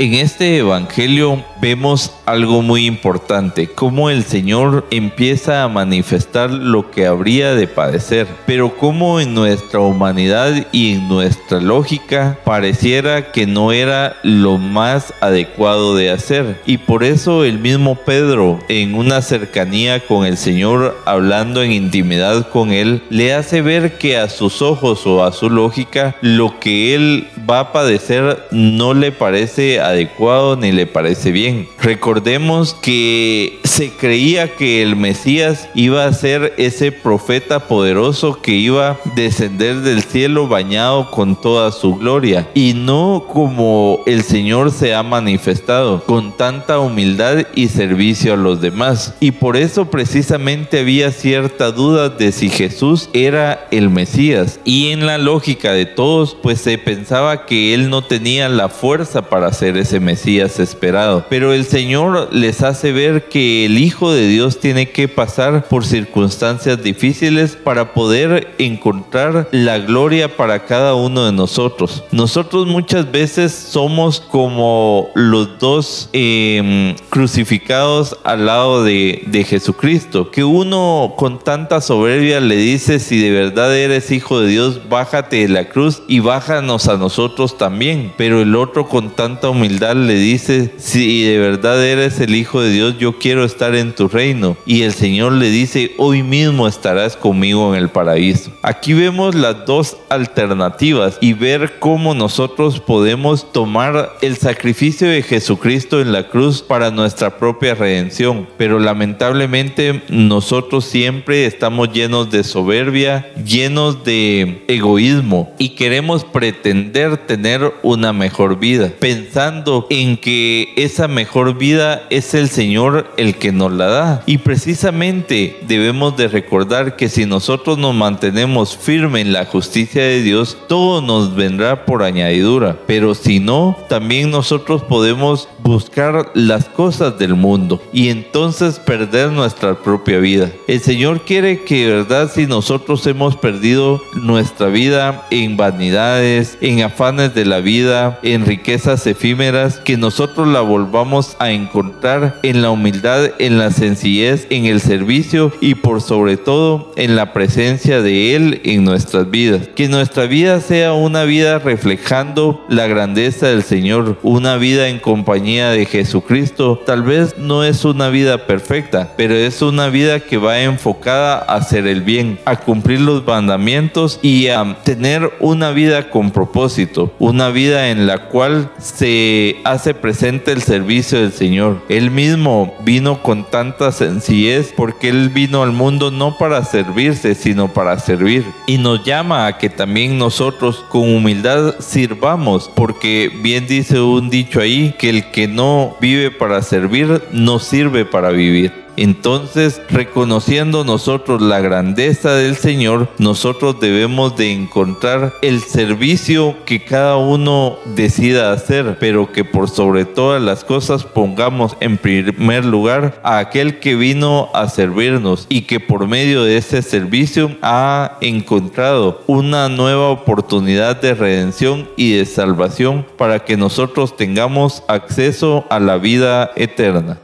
[0.00, 7.06] En este Evangelio vemos algo muy importante, cómo el Señor empieza a manifestar lo que
[7.06, 13.72] habría de padecer, pero cómo en nuestra humanidad y en nuestra lógica pareciera que no
[13.72, 16.60] era lo más adecuado de hacer.
[16.64, 22.48] Y por eso el mismo Pedro, en una cercanía con el Señor, hablando en intimidad
[22.50, 26.94] con Él, le hace ver que a sus ojos o a su lógica, lo que
[26.94, 31.68] Él va a padecer no le parece adecuado ni le parece bien.
[31.80, 38.90] Recordemos que se creía que el Mesías iba a ser ese profeta poderoso que iba
[38.90, 44.94] a descender del cielo bañado con toda su gloria y no como el Señor se
[44.94, 49.14] ha manifestado con tanta humildad y servicio a los demás.
[49.20, 54.60] Y por eso precisamente había cierta duda de si Jesús era el Mesías.
[54.64, 59.22] Y en la lógica de todos pues se pensaba que él no tenía la fuerza
[59.22, 61.24] para ser ese Mesías esperado.
[61.28, 65.84] Pero el Señor les hace ver que el Hijo de Dios tiene que pasar por
[65.84, 72.04] circunstancias difíciles para poder encontrar la gloria para cada uno de nosotros.
[72.12, 80.44] Nosotros muchas veces somos como los dos em, crucificados al lado de, de Jesucristo, que
[80.44, 85.48] uno con tanta soberbia le dice, si de verdad eres hijo de Dios, bájate de
[85.48, 88.12] la cruz y bájanos a nosotros también.
[88.16, 92.70] Pero el otro con tanta humildad le dice, si de verdad eres el Hijo de
[92.70, 94.56] Dios, yo quiero estar en tu reino.
[94.66, 98.50] Y el Señor le dice, hoy mismo estarás conmigo en el paraíso.
[98.62, 106.00] Aquí vemos las dos alternativas y ver cómo nosotros podemos tomar el sacrificio de Jesucristo
[106.00, 108.48] en la cruz para nuestra propia redención.
[108.56, 117.72] Pero lamentablemente nosotros siempre estamos llenos de soberbia, llenos de egoísmo y queremos pretender tener
[117.82, 119.57] una mejor vida, pensando
[119.90, 124.22] en que esa mejor vida es el Señor el que nos la da.
[124.26, 130.22] Y precisamente debemos de recordar que si nosotros nos mantenemos firmes en la justicia de
[130.22, 132.78] Dios, todo nos vendrá por añadidura.
[132.86, 139.74] Pero si no, también nosotros podemos buscar las cosas del mundo y entonces perder nuestra
[139.74, 140.50] propia vida.
[140.66, 147.34] El Señor quiere que, verdad, si nosotros hemos perdido nuestra vida en vanidades, en afanes
[147.34, 149.47] de la vida, en riquezas efímeras,
[149.82, 155.52] que nosotros la volvamos a encontrar en la humildad, en la sencillez, en el servicio
[155.62, 159.68] y por sobre todo en la presencia de Él en nuestras vidas.
[159.74, 165.70] Que nuestra vida sea una vida reflejando la grandeza del Señor, una vida en compañía
[165.70, 166.82] de Jesucristo.
[166.84, 171.54] Tal vez no es una vida perfecta, pero es una vida que va enfocada a
[171.54, 177.48] hacer el bien, a cumplir los mandamientos y a tener una vida con propósito, una
[177.48, 179.27] vida en la cual se
[179.64, 181.82] hace presente el servicio del Señor.
[181.88, 187.72] Él mismo vino con tanta sencillez porque Él vino al mundo no para servirse, sino
[187.72, 188.44] para servir.
[188.66, 194.60] Y nos llama a que también nosotros con humildad sirvamos, porque bien dice un dicho
[194.60, 198.87] ahí, que el que no vive para servir, no sirve para vivir.
[198.98, 207.16] Entonces, reconociendo nosotros la grandeza del Señor, nosotros debemos de encontrar el servicio que cada
[207.16, 213.38] uno decida hacer, pero que por sobre todas las cosas pongamos en primer lugar a
[213.38, 219.68] aquel que vino a servirnos y que por medio de ese servicio ha encontrado una
[219.68, 226.50] nueva oportunidad de redención y de salvación para que nosotros tengamos acceso a la vida
[226.56, 227.20] eterna.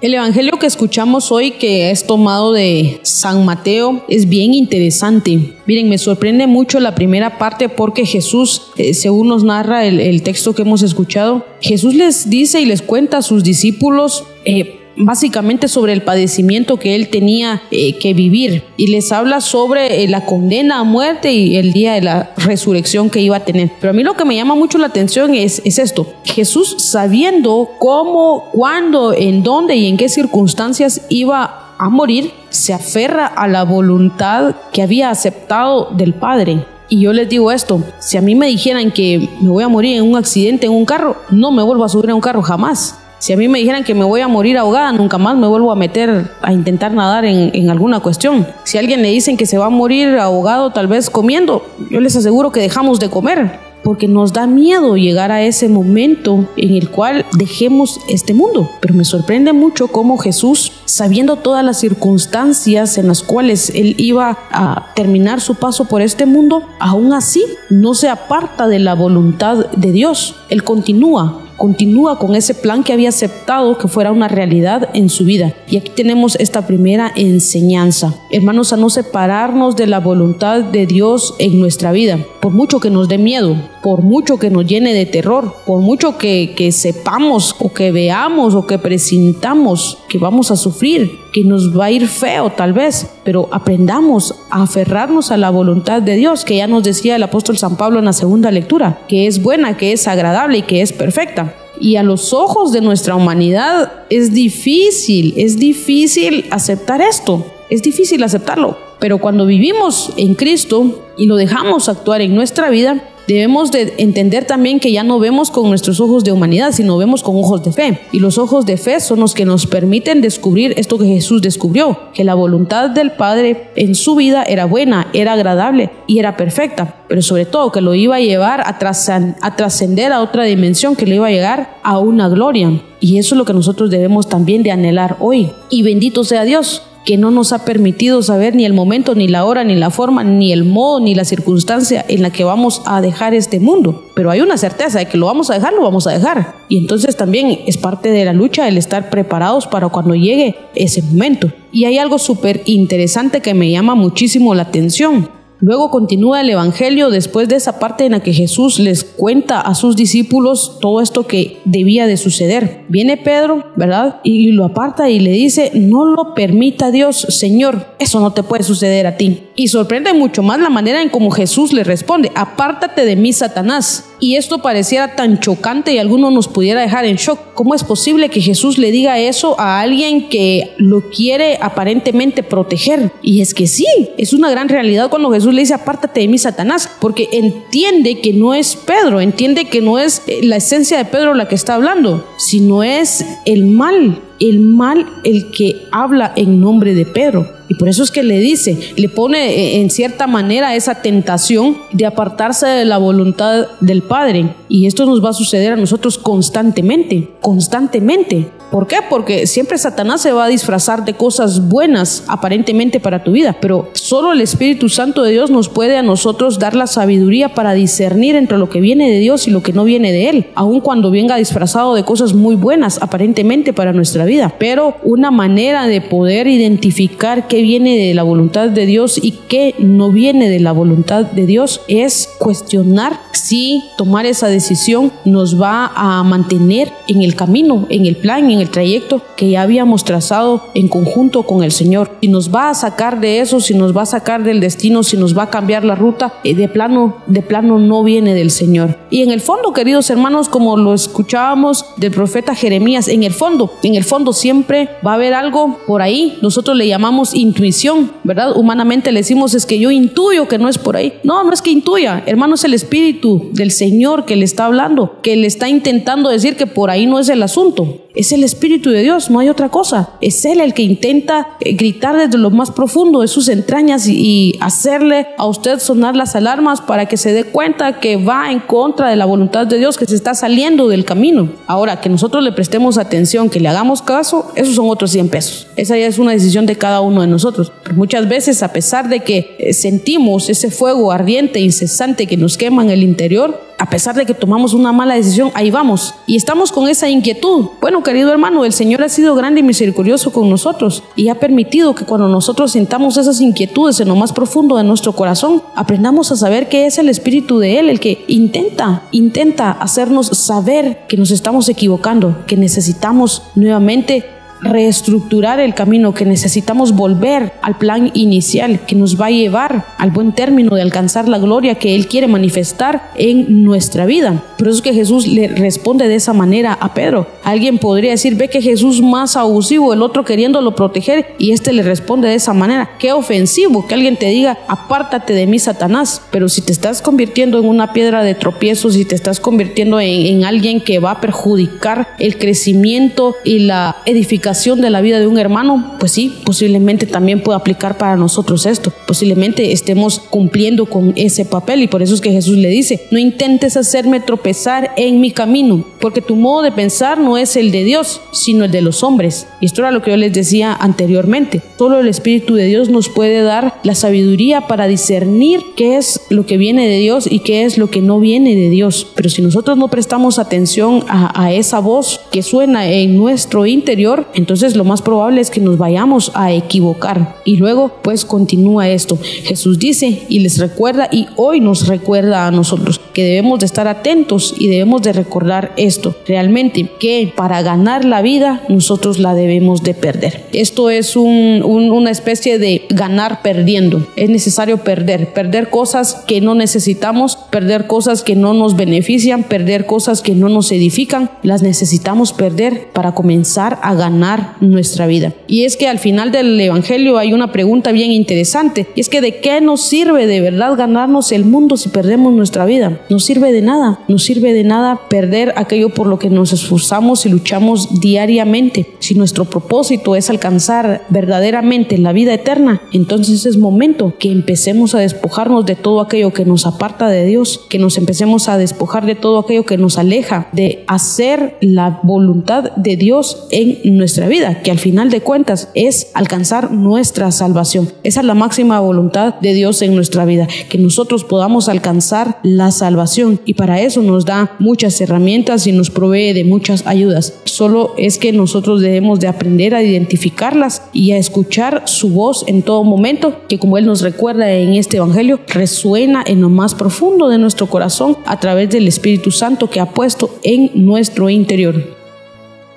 [0.00, 5.56] El Evangelio que escuchamos hoy, que es tomado de San Mateo, es bien interesante.
[5.66, 10.54] Miren, me sorprende mucho la primera parte porque Jesús, eh, según nos narra el, texto
[10.54, 15.92] que hemos escuchado, Jesús les dice y les cuenta a sus discípulos, eh, básicamente sobre
[15.92, 20.80] el padecimiento que él tenía eh, que vivir y les habla sobre eh, la condena
[20.80, 23.70] a muerte y el día de la resurrección que iba a tener.
[23.80, 27.70] Pero a mí lo que me llama mucho la atención es, es esto, Jesús sabiendo
[27.78, 33.62] cómo, cuándo, en dónde y en qué circunstancias iba a morir, se aferra a la
[33.62, 36.64] voluntad que había aceptado del Padre.
[36.88, 39.98] Y yo les digo esto, si a mí me dijeran que me voy a morir
[39.98, 42.98] en un accidente en un carro, no me vuelvo a subir a un carro jamás
[43.18, 45.72] Si a mí me dijeran que me voy a morir ahogada, nunca más me vuelvo
[45.72, 48.46] a meter a intentar nadar en, en, alguna cuestión.
[48.64, 52.00] Si a alguien le dicen que se va a morir ahogado tal vez comiendo, yo
[52.00, 56.74] les aseguro que dejamos de comer porque nos da miedo llegar a ese momento en
[56.74, 58.70] el cual dejemos este mundo.
[58.80, 64.38] Pero me sorprende mucho cómo Jesús, sabiendo todas las circunstancias en las cuales él iba
[64.50, 69.66] a terminar su paso por este mundo, aún así no se aparta de la voluntad
[69.70, 70.36] de Dios.
[70.48, 75.24] Él continúa continúa con ese plan que había aceptado que fuera una realidad en su
[75.24, 75.52] vida.
[75.68, 78.14] Y aquí tenemos esta primera enseñanza.
[78.30, 82.88] Hermanos, a no separarnos de la voluntad de Dios en nuestra vida, por mucho que
[82.88, 83.56] nos dé miedo,
[83.88, 88.66] por mucho que nos llene de terror, por mucho que, sepamos o que veamos o
[88.66, 93.48] que presintamos que vamos a sufrir, que nos va a ir feo tal vez, pero
[93.50, 97.78] aprendamos a aferrarnos a la voluntad de Dios, que ya nos decía el apóstol San
[97.78, 101.54] Pablo en la segunda lectura, que es buena, que es agradable y que es perfecta.
[101.80, 108.22] Y a los ojos de nuestra humanidad es difícil, es difícil aceptar esto, es difícil
[108.22, 108.76] aceptarlo.
[108.98, 114.46] Pero cuando vivimos en Cristo y lo dejamos actuar en nuestra vida, Debemos de entender
[114.46, 117.72] también que ya no vemos con nuestros ojos de humanidad, sino vemos con ojos de
[117.72, 118.00] fe.
[118.10, 121.98] Y los ojos de fe son los que nos permiten descubrir esto que Jesús descubrió,
[122.14, 127.04] que la voluntad del Padre en su vida era buena, era agradable y era perfecta,
[127.06, 131.16] pero sobre todo que lo iba a llevar a trascender a otra dimensión, que le
[131.16, 132.80] iba a llegar a una gloria.
[132.98, 135.50] Y eso es lo que nosotros debemos también de anhelar hoy.
[135.68, 139.46] Y bendito sea Dios, que no nos ha permitido saber ni el momento, ni la
[139.46, 143.00] hora, ni la forma, ni el modo, ni la circunstancia en la que vamos a
[143.00, 144.04] dejar este mundo.
[144.14, 146.56] Pero hay una certeza de que lo vamos a dejar, lo vamos a dejar.
[146.68, 151.00] Y entonces también es parte de la lucha el estar preparados para cuando llegue ese
[151.00, 151.50] momento.
[151.72, 155.30] Y hay algo súper interesante que me llama muchísimo la atención.
[155.60, 159.74] Luego continúa el Evangelio después de esa parte en la que Jesús les cuenta a
[159.74, 162.84] sus discípulos todo esto que debía de suceder.
[162.88, 164.20] Viene Pedro, ¿verdad?
[164.22, 168.62] Y lo aparta y le dice, no lo permita Dios, Señor, eso no te puede
[168.62, 169.47] suceder a ti.
[169.58, 174.04] Y sorprende mucho más la manera en cómo Jesús le responde, apártate de mí, Satanás.
[174.20, 177.40] Y esto pareciera tan chocante y alguno nos pudiera dejar en shock.
[177.54, 183.10] ¿Cómo es posible que Jesús le diga eso a alguien que lo quiere aparentemente proteger?
[183.20, 183.84] Y es que sí,
[184.16, 188.32] es una gran realidad cuando Jesús le dice apártate de mí Satanás, porque entiende que
[188.32, 191.74] no es Pedro, entiende que no es eh, la esencia de Pedro la que está
[191.74, 197.46] hablando, sino es el mal, el mal el que habla en nombre de Pedro.
[197.68, 201.76] Y por eso es que le dice, le pone eh, en cierta manera esa tentación
[201.92, 204.54] de apartarse de la voluntad del Padre.
[204.68, 208.48] Y esto nos va a suceder a nosotros constantemente, constantemente.
[208.70, 208.96] ¿Por qué?
[209.08, 213.90] Porque siempre Satanás se va a disfrazar de cosas buenas aparentemente para tu vida, pero
[213.94, 218.36] solo el Espíritu Santo de Dios nos puede a nosotros dar la sabiduría para discernir
[218.36, 221.10] entre lo que viene de Dios y lo que no viene de Él, aun cuando
[221.10, 224.54] venga disfrazado de cosas muy buenas aparentemente para nuestra vida.
[224.58, 229.74] Pero una manera de poder identificar qué viene de la voluntad de Dios y qué
[229.78, 235.92] no viene de la voluntad de Dios es cuestionar si tomar esa decisión nos va
[235.94, 240.64] a mantener en el camino, en el plan, en el trayecto que ya habíamos trazado
[240.74, 242.10] en conjunto con el Señor.
[242.20, 245.16] Si nos va a sacar de eso, si nos va a sacar del destino, si
[245.16, 248.98] nos va a cambiar la ruta, eh, de plano, de plano no viene del Señor.
[249.10, 253.72] Y en el fondo, queridos hermanos, como lo escuchábamos del profeta Jeremías, en el fondo,
[253.82, 256.38] en el fondo siempre va a haber algo por ahí.
[256.42, 258.56] Nosotros le llamamos intuición, ¿verdad?
[258.56, 261.14] Humanamente le decimos es que yo intuyo que no es por ahí.
[261.22, 265.20] No, no es que intuya, hermano, es el Espíritu del Señor que le está hablando,
[265.22, 268.07] que le está intentando decir que por ahí no es el asunto.
[268.14, 270.10] Es el Espíritu de Dios, no hay otra cosa.
[270.20, 274.56] Es Él el que intenta eh, gritar desde lo más profundo de sus entrañas y,
[274.60, 279.08] hacerle a usted sonar las alarmas para que se dé cuenta que va en contra
[279.08, 281.50] de la voluntad de Dios, que se está saliendo del camino.
[281.66, 285.66] Ahora, que nosotros le prestemos atención, que le hagamos caso, esos son otros 100 pesos.
[285.76, 287.72] Esa ya es una decisión de cada uno de nosotros.
[287.94, 292.82] muchas veces, a pesar de que eh, sentimos ese fuego ardiente, incesante que nos quema
[292.82, 296.14] en el interior, a pesar de que tomamos una mala decisión, ahí vamos.
[296.26, 297.68] Y estamos con esa inquietud.
[297.80, 301.94] Bueno, querido hermano, el Señor ha sido grande y misericordioso con nosotros y ha permitido
[301.94, 306.36] que cuando nosotros sintamos esas inquietudes en lo más profundo de nuestro corazón, aprendamos a
[306.36, 311.30] saber que es el Espíritu de Él el que intenta, intenta hacernos saber que nos
[311.30, 318.96] estamos equivocando, que necesitamos nuevamente reestructurar el camino, que necesitamos volver al plan inicial que
[318.96, 323.10] nos va a llevar al buen término de alcanzar la gloria que Él quiere manifestar
[323.16, 324.42] en nuestra vida.
[324.58, 327.26] Por eso es que Jesús le responde de esa manera a Pedro.
[327.44, 331.82] Alguien podría decir, ve que Jesús más abusivo, el otro queriéndolo proteger, y este le
[331.82, 332.90] responde de esa manera.
[332.98, 336.22] Qué ofensivo que alguien te diga, apártate de mí, Satanás.
[336.30, 340.26] Pero si te estás convirtiendo en una piedra de tropiezo, si te estás convirtiendo en,
[340.26, 345.26] en alguien que va a perjudicar el crecimiento y la edificación de la vida de
[345.26, 348.92] un hermano, pues sí, posiblemente también pueda aplicar para nosotros esto.
[349.06, 353.18] Posiblemente estemos cumpliendo con ese papel y por eso es que Jesús le dice, no
[353.18, 357.84] intentes hacerme tropezar en mi camino, porque tu modo de pensar no es el de
[357.84, 359.46] Dios, sino el de los hombres.
[359.60, 361.60] Y esto era lo que yo les decía anteriormente.
[361.76, 366.46] Solo el Espíritu de Dios nos puede dar la sabiduría para discernir qué es lo
[366.46, 369.06] que viene de Dios y qué es lo que no viene de Dios.
[369.14, 374.28] Pero si nosotros no prestamos atención a, a esa voz que suena en nuestro interior,
[374.38, 377.34] entonces lo más probable es que nos vayamos a equivocar.
[377.44, 379.18] Y luego pues continúa esto.
[379.20, 383.88] Jesús dice y les recuerda y hoy nos recuerda a nosotros que debemos de estar
[383.88, 389.82] atentos y debemos de recordar esto realmente que para ganar la vida nosotros la debemos
[389.82, 390.46] de perder.
[390.52, 394.06] Esto es una especie de ganar perdiendo.
[394.14, 399.86] Es necesario perder, perder cosas que no necesitamos, perder cosas que no nos benefician, perder
[399.86, 401.28] cosas que no nos edifican.
[401.42, 404.27] Las necesitamos perder para comenzar a ganar
[404.60, 405.32] nuestra vida.
[405.46, 408.86] Y es que al final del Evangelio hay una pregunta bien interesante.
[408.94, 412.64] Y es que de qué nos sirve de verdad ganarnos el mundo si perdemos nuestra
[412.64, 413.00] vida?
[413.08, 414.00] No sirve de nada.
[414.08, 418.86] No sirve de nada perder aquello por lo que nos esforzamos y luchamos diariamente.
[418.98, 424.98] Si nuestro propósito es alcanzar verdaderamente la vida eterna, entonces es momento que empecemos a
[425.00, 429.14] despojarnos de todo aquello que nos aparta de Dios, que nos empecemos a despojar de
[429.14, 434.70] todo aquello que nos aleja de hacer la voluntad de Dios en nuestra vida, que
[434.70, 437.92] al final de cuentas es alcanzar nuestra salvación.
[438.02, 442.70] Esa es la máxima voluntad de Dios en nuestra vida, que nosotros podamos alcanzar la
[442.70, 447.34] salvación y para eso nos da muchas herramientas y nos provee de muchas ayudas.
[447.44, 452.62] Solo es que nosotros debemos de aprender a identificarlas y a escuchar su voz en
[452.62, 457.28] todo momento, que como Él nos recuerda en este Evangelio, resuena en lo más profundo
[457.28, 461.97] de nuestro corazón a través del Espíritu Santo que ha puesto en nuestro interior.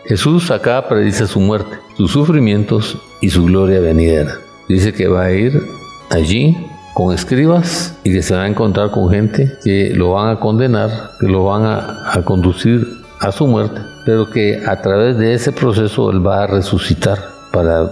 [0.06, 4.39] Jesús acá predice su muerte, sus sufrimientos y su gloria venidera.
[4.68, 5.62] Dice que va a ir
[6.10, 6.58] allí
[6.93, 10.89] con escribas y que se va a encontrar con gente que lo van a condenar,
[11.20, 12.86] que lo van a, conducir
[13.20, 17.20] a su muerte, pero que a través de ese proceso Él va a resucitar
[17.52, 17.89] para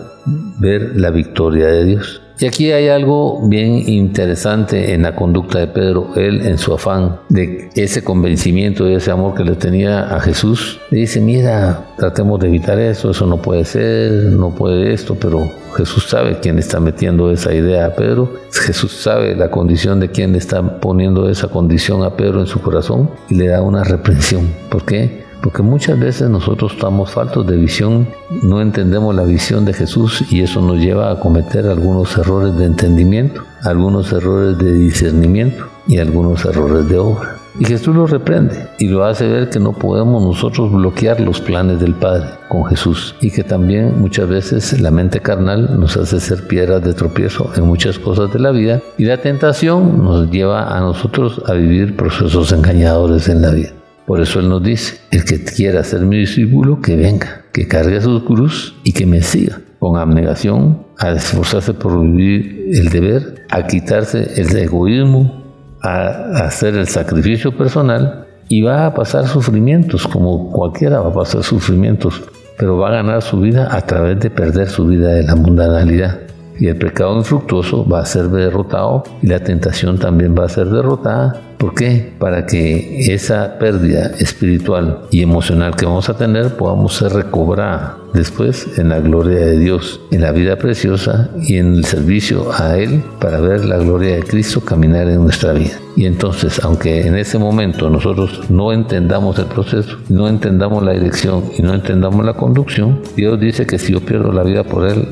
[0.60, 2.22] ver la victoria de Dios.
[2.42, 6.12] Y aquí hay algo bien interesante en la conducta de Pedro.
[6.16, 10.80] Él, en su afán de ese convencimiento y ese amor que le tenía a Jesús,
[10.90, 16.06] dice, mira, tratemos de evitar eso, eso no puede ser, no puede esto, pero Jesús
[16.08, 18.32] sabe quién está metiendo esa idea a Pedro.
[18.54, 22.62] Jesús sabe la condición de quién le está poniendo esa condición a Pedro en su
[22.62, 24.48] corazón y le da una reprensión.
[24.70, 25.29] ¿Por qué?
[25.42, 28.08] Porque muchas veces nosotros estamos faltos de visión,
[28.44, 32.66] no entendemos la visión de Jesús y eso nos lleva a cometer algunos errores de
[32.66, 37.40] entendimiento, algunos errores de discernimiento y algunos errores de obra.
[37.58, 41.80] Y Jesús lo reprende y lo hace ver que no podemos nosotros bloquear los planes
[41.80, 46.48] del Padre con Jesús y que también muchas veces la mente carnal nos hace ser
[46.48, 50.80] piedras de tropiezo en muchas cosas de la vida y la tentación nos lleva a
[50.80, 53.79] nosotros a vivir procesos engañadores en la vida.
[54.10, 58.02] Por eso Él nos dice, el que quiera ser mi discípulo, que venga, que cargue
[58.02, 63.68] su cruz y que me siga con abnegación, a esforzarse por vivir el deber, a
[63.68, 65.44] quitarse el egoísmo,
[65.84, 71.44] a hacer el sacrificio personal y va a pasar sufrimientos, como cualquiera va a pasar
[71.44, 72.24] sufrimientos,
[72.58, 76.29] pero va a ganar su vida a través de perder su vida de la mundanalidad
[76.60, 80.68] y el pecado infructuoso va a ser derrotado y la tentación también va a ser
[80.68, 81.42] derrotada.
[81.58, 82.14] ¿Por qué?
[82.18, 88.78] Para que esa pérdida espiritual y emocional que vamos a tener podamos ser recobrada después
[88.78, 93.04] en la gloria de Dios, en la vida preciosa y en el servicio a Él
[93.20, 95.78] para ver la gloria de Cristo caminar en nuestra vida.
[95.98, 101.44] Y entonces, aunque en ese momento nosotros no entendamos el proceso, no entendamos la dirección
[101.58, 105.10] y no entendamos la conducción, Dios dice que si yo pierdo la vida por Él,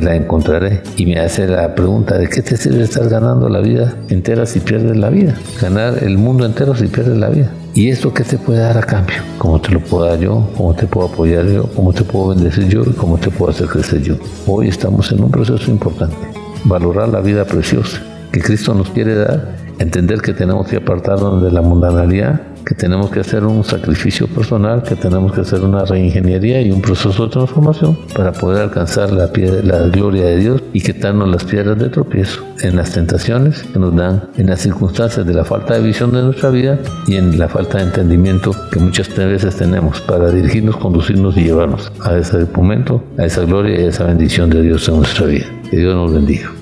[0.00, 0.82] la encontraré.
[0.96, 4.60] Y me hace la pregunta, ¿de qué te sirve estar ganando la vida entera si
[4.60, 5.34] pierdes la vida?
[5.60, 7.50] Ganar el mundo entero si pierdes la vida.
[7.74, 9.16] ¿Y esto qué te puede dar a cambio?
[9.38, 10.50] ¿Cómo te lo puedo dar yo?
[10.56, 11.64] ¿Cómo te puedo apoyar yo?
[11.74, 12.82] ¿Cómo te puedo bendecir yo?
[12.82, 14.16] ¿Y cómo te puedo hacer crecer yo?
[14.46, 16.16] Hoy estamos en un proceso importante.
[16.64, 19.56] Valorar la vida preciosa que Cristo nos quiere dar.
[19.78, 24.82] Entender que tenemos que apartarnos de la mundanalidad que tenemos que hacer un sacrificio personal,
[24.82, 29.26] que tenemos que hacer una reingeniería y un proceso de transformación para poder alcanzar la,
[29.88, 34.28] gloria de Dios y quitarnos las piedras de tropiezo en las tentaciones que nos dan,
[34.36, 37.78] en las circunstancias de la falta de visión de nuestra vida y en la falta
[37.78, 43.24] de entendimiento que muchas veces tenemos para dirigirnos, conducirnos y llevarnos a ese momento, a
[43.24, 45.46] esa gloria y a esa bendición de Dios en nuestra vida.
[45.70, 46.61] Que Dios nos bendiga.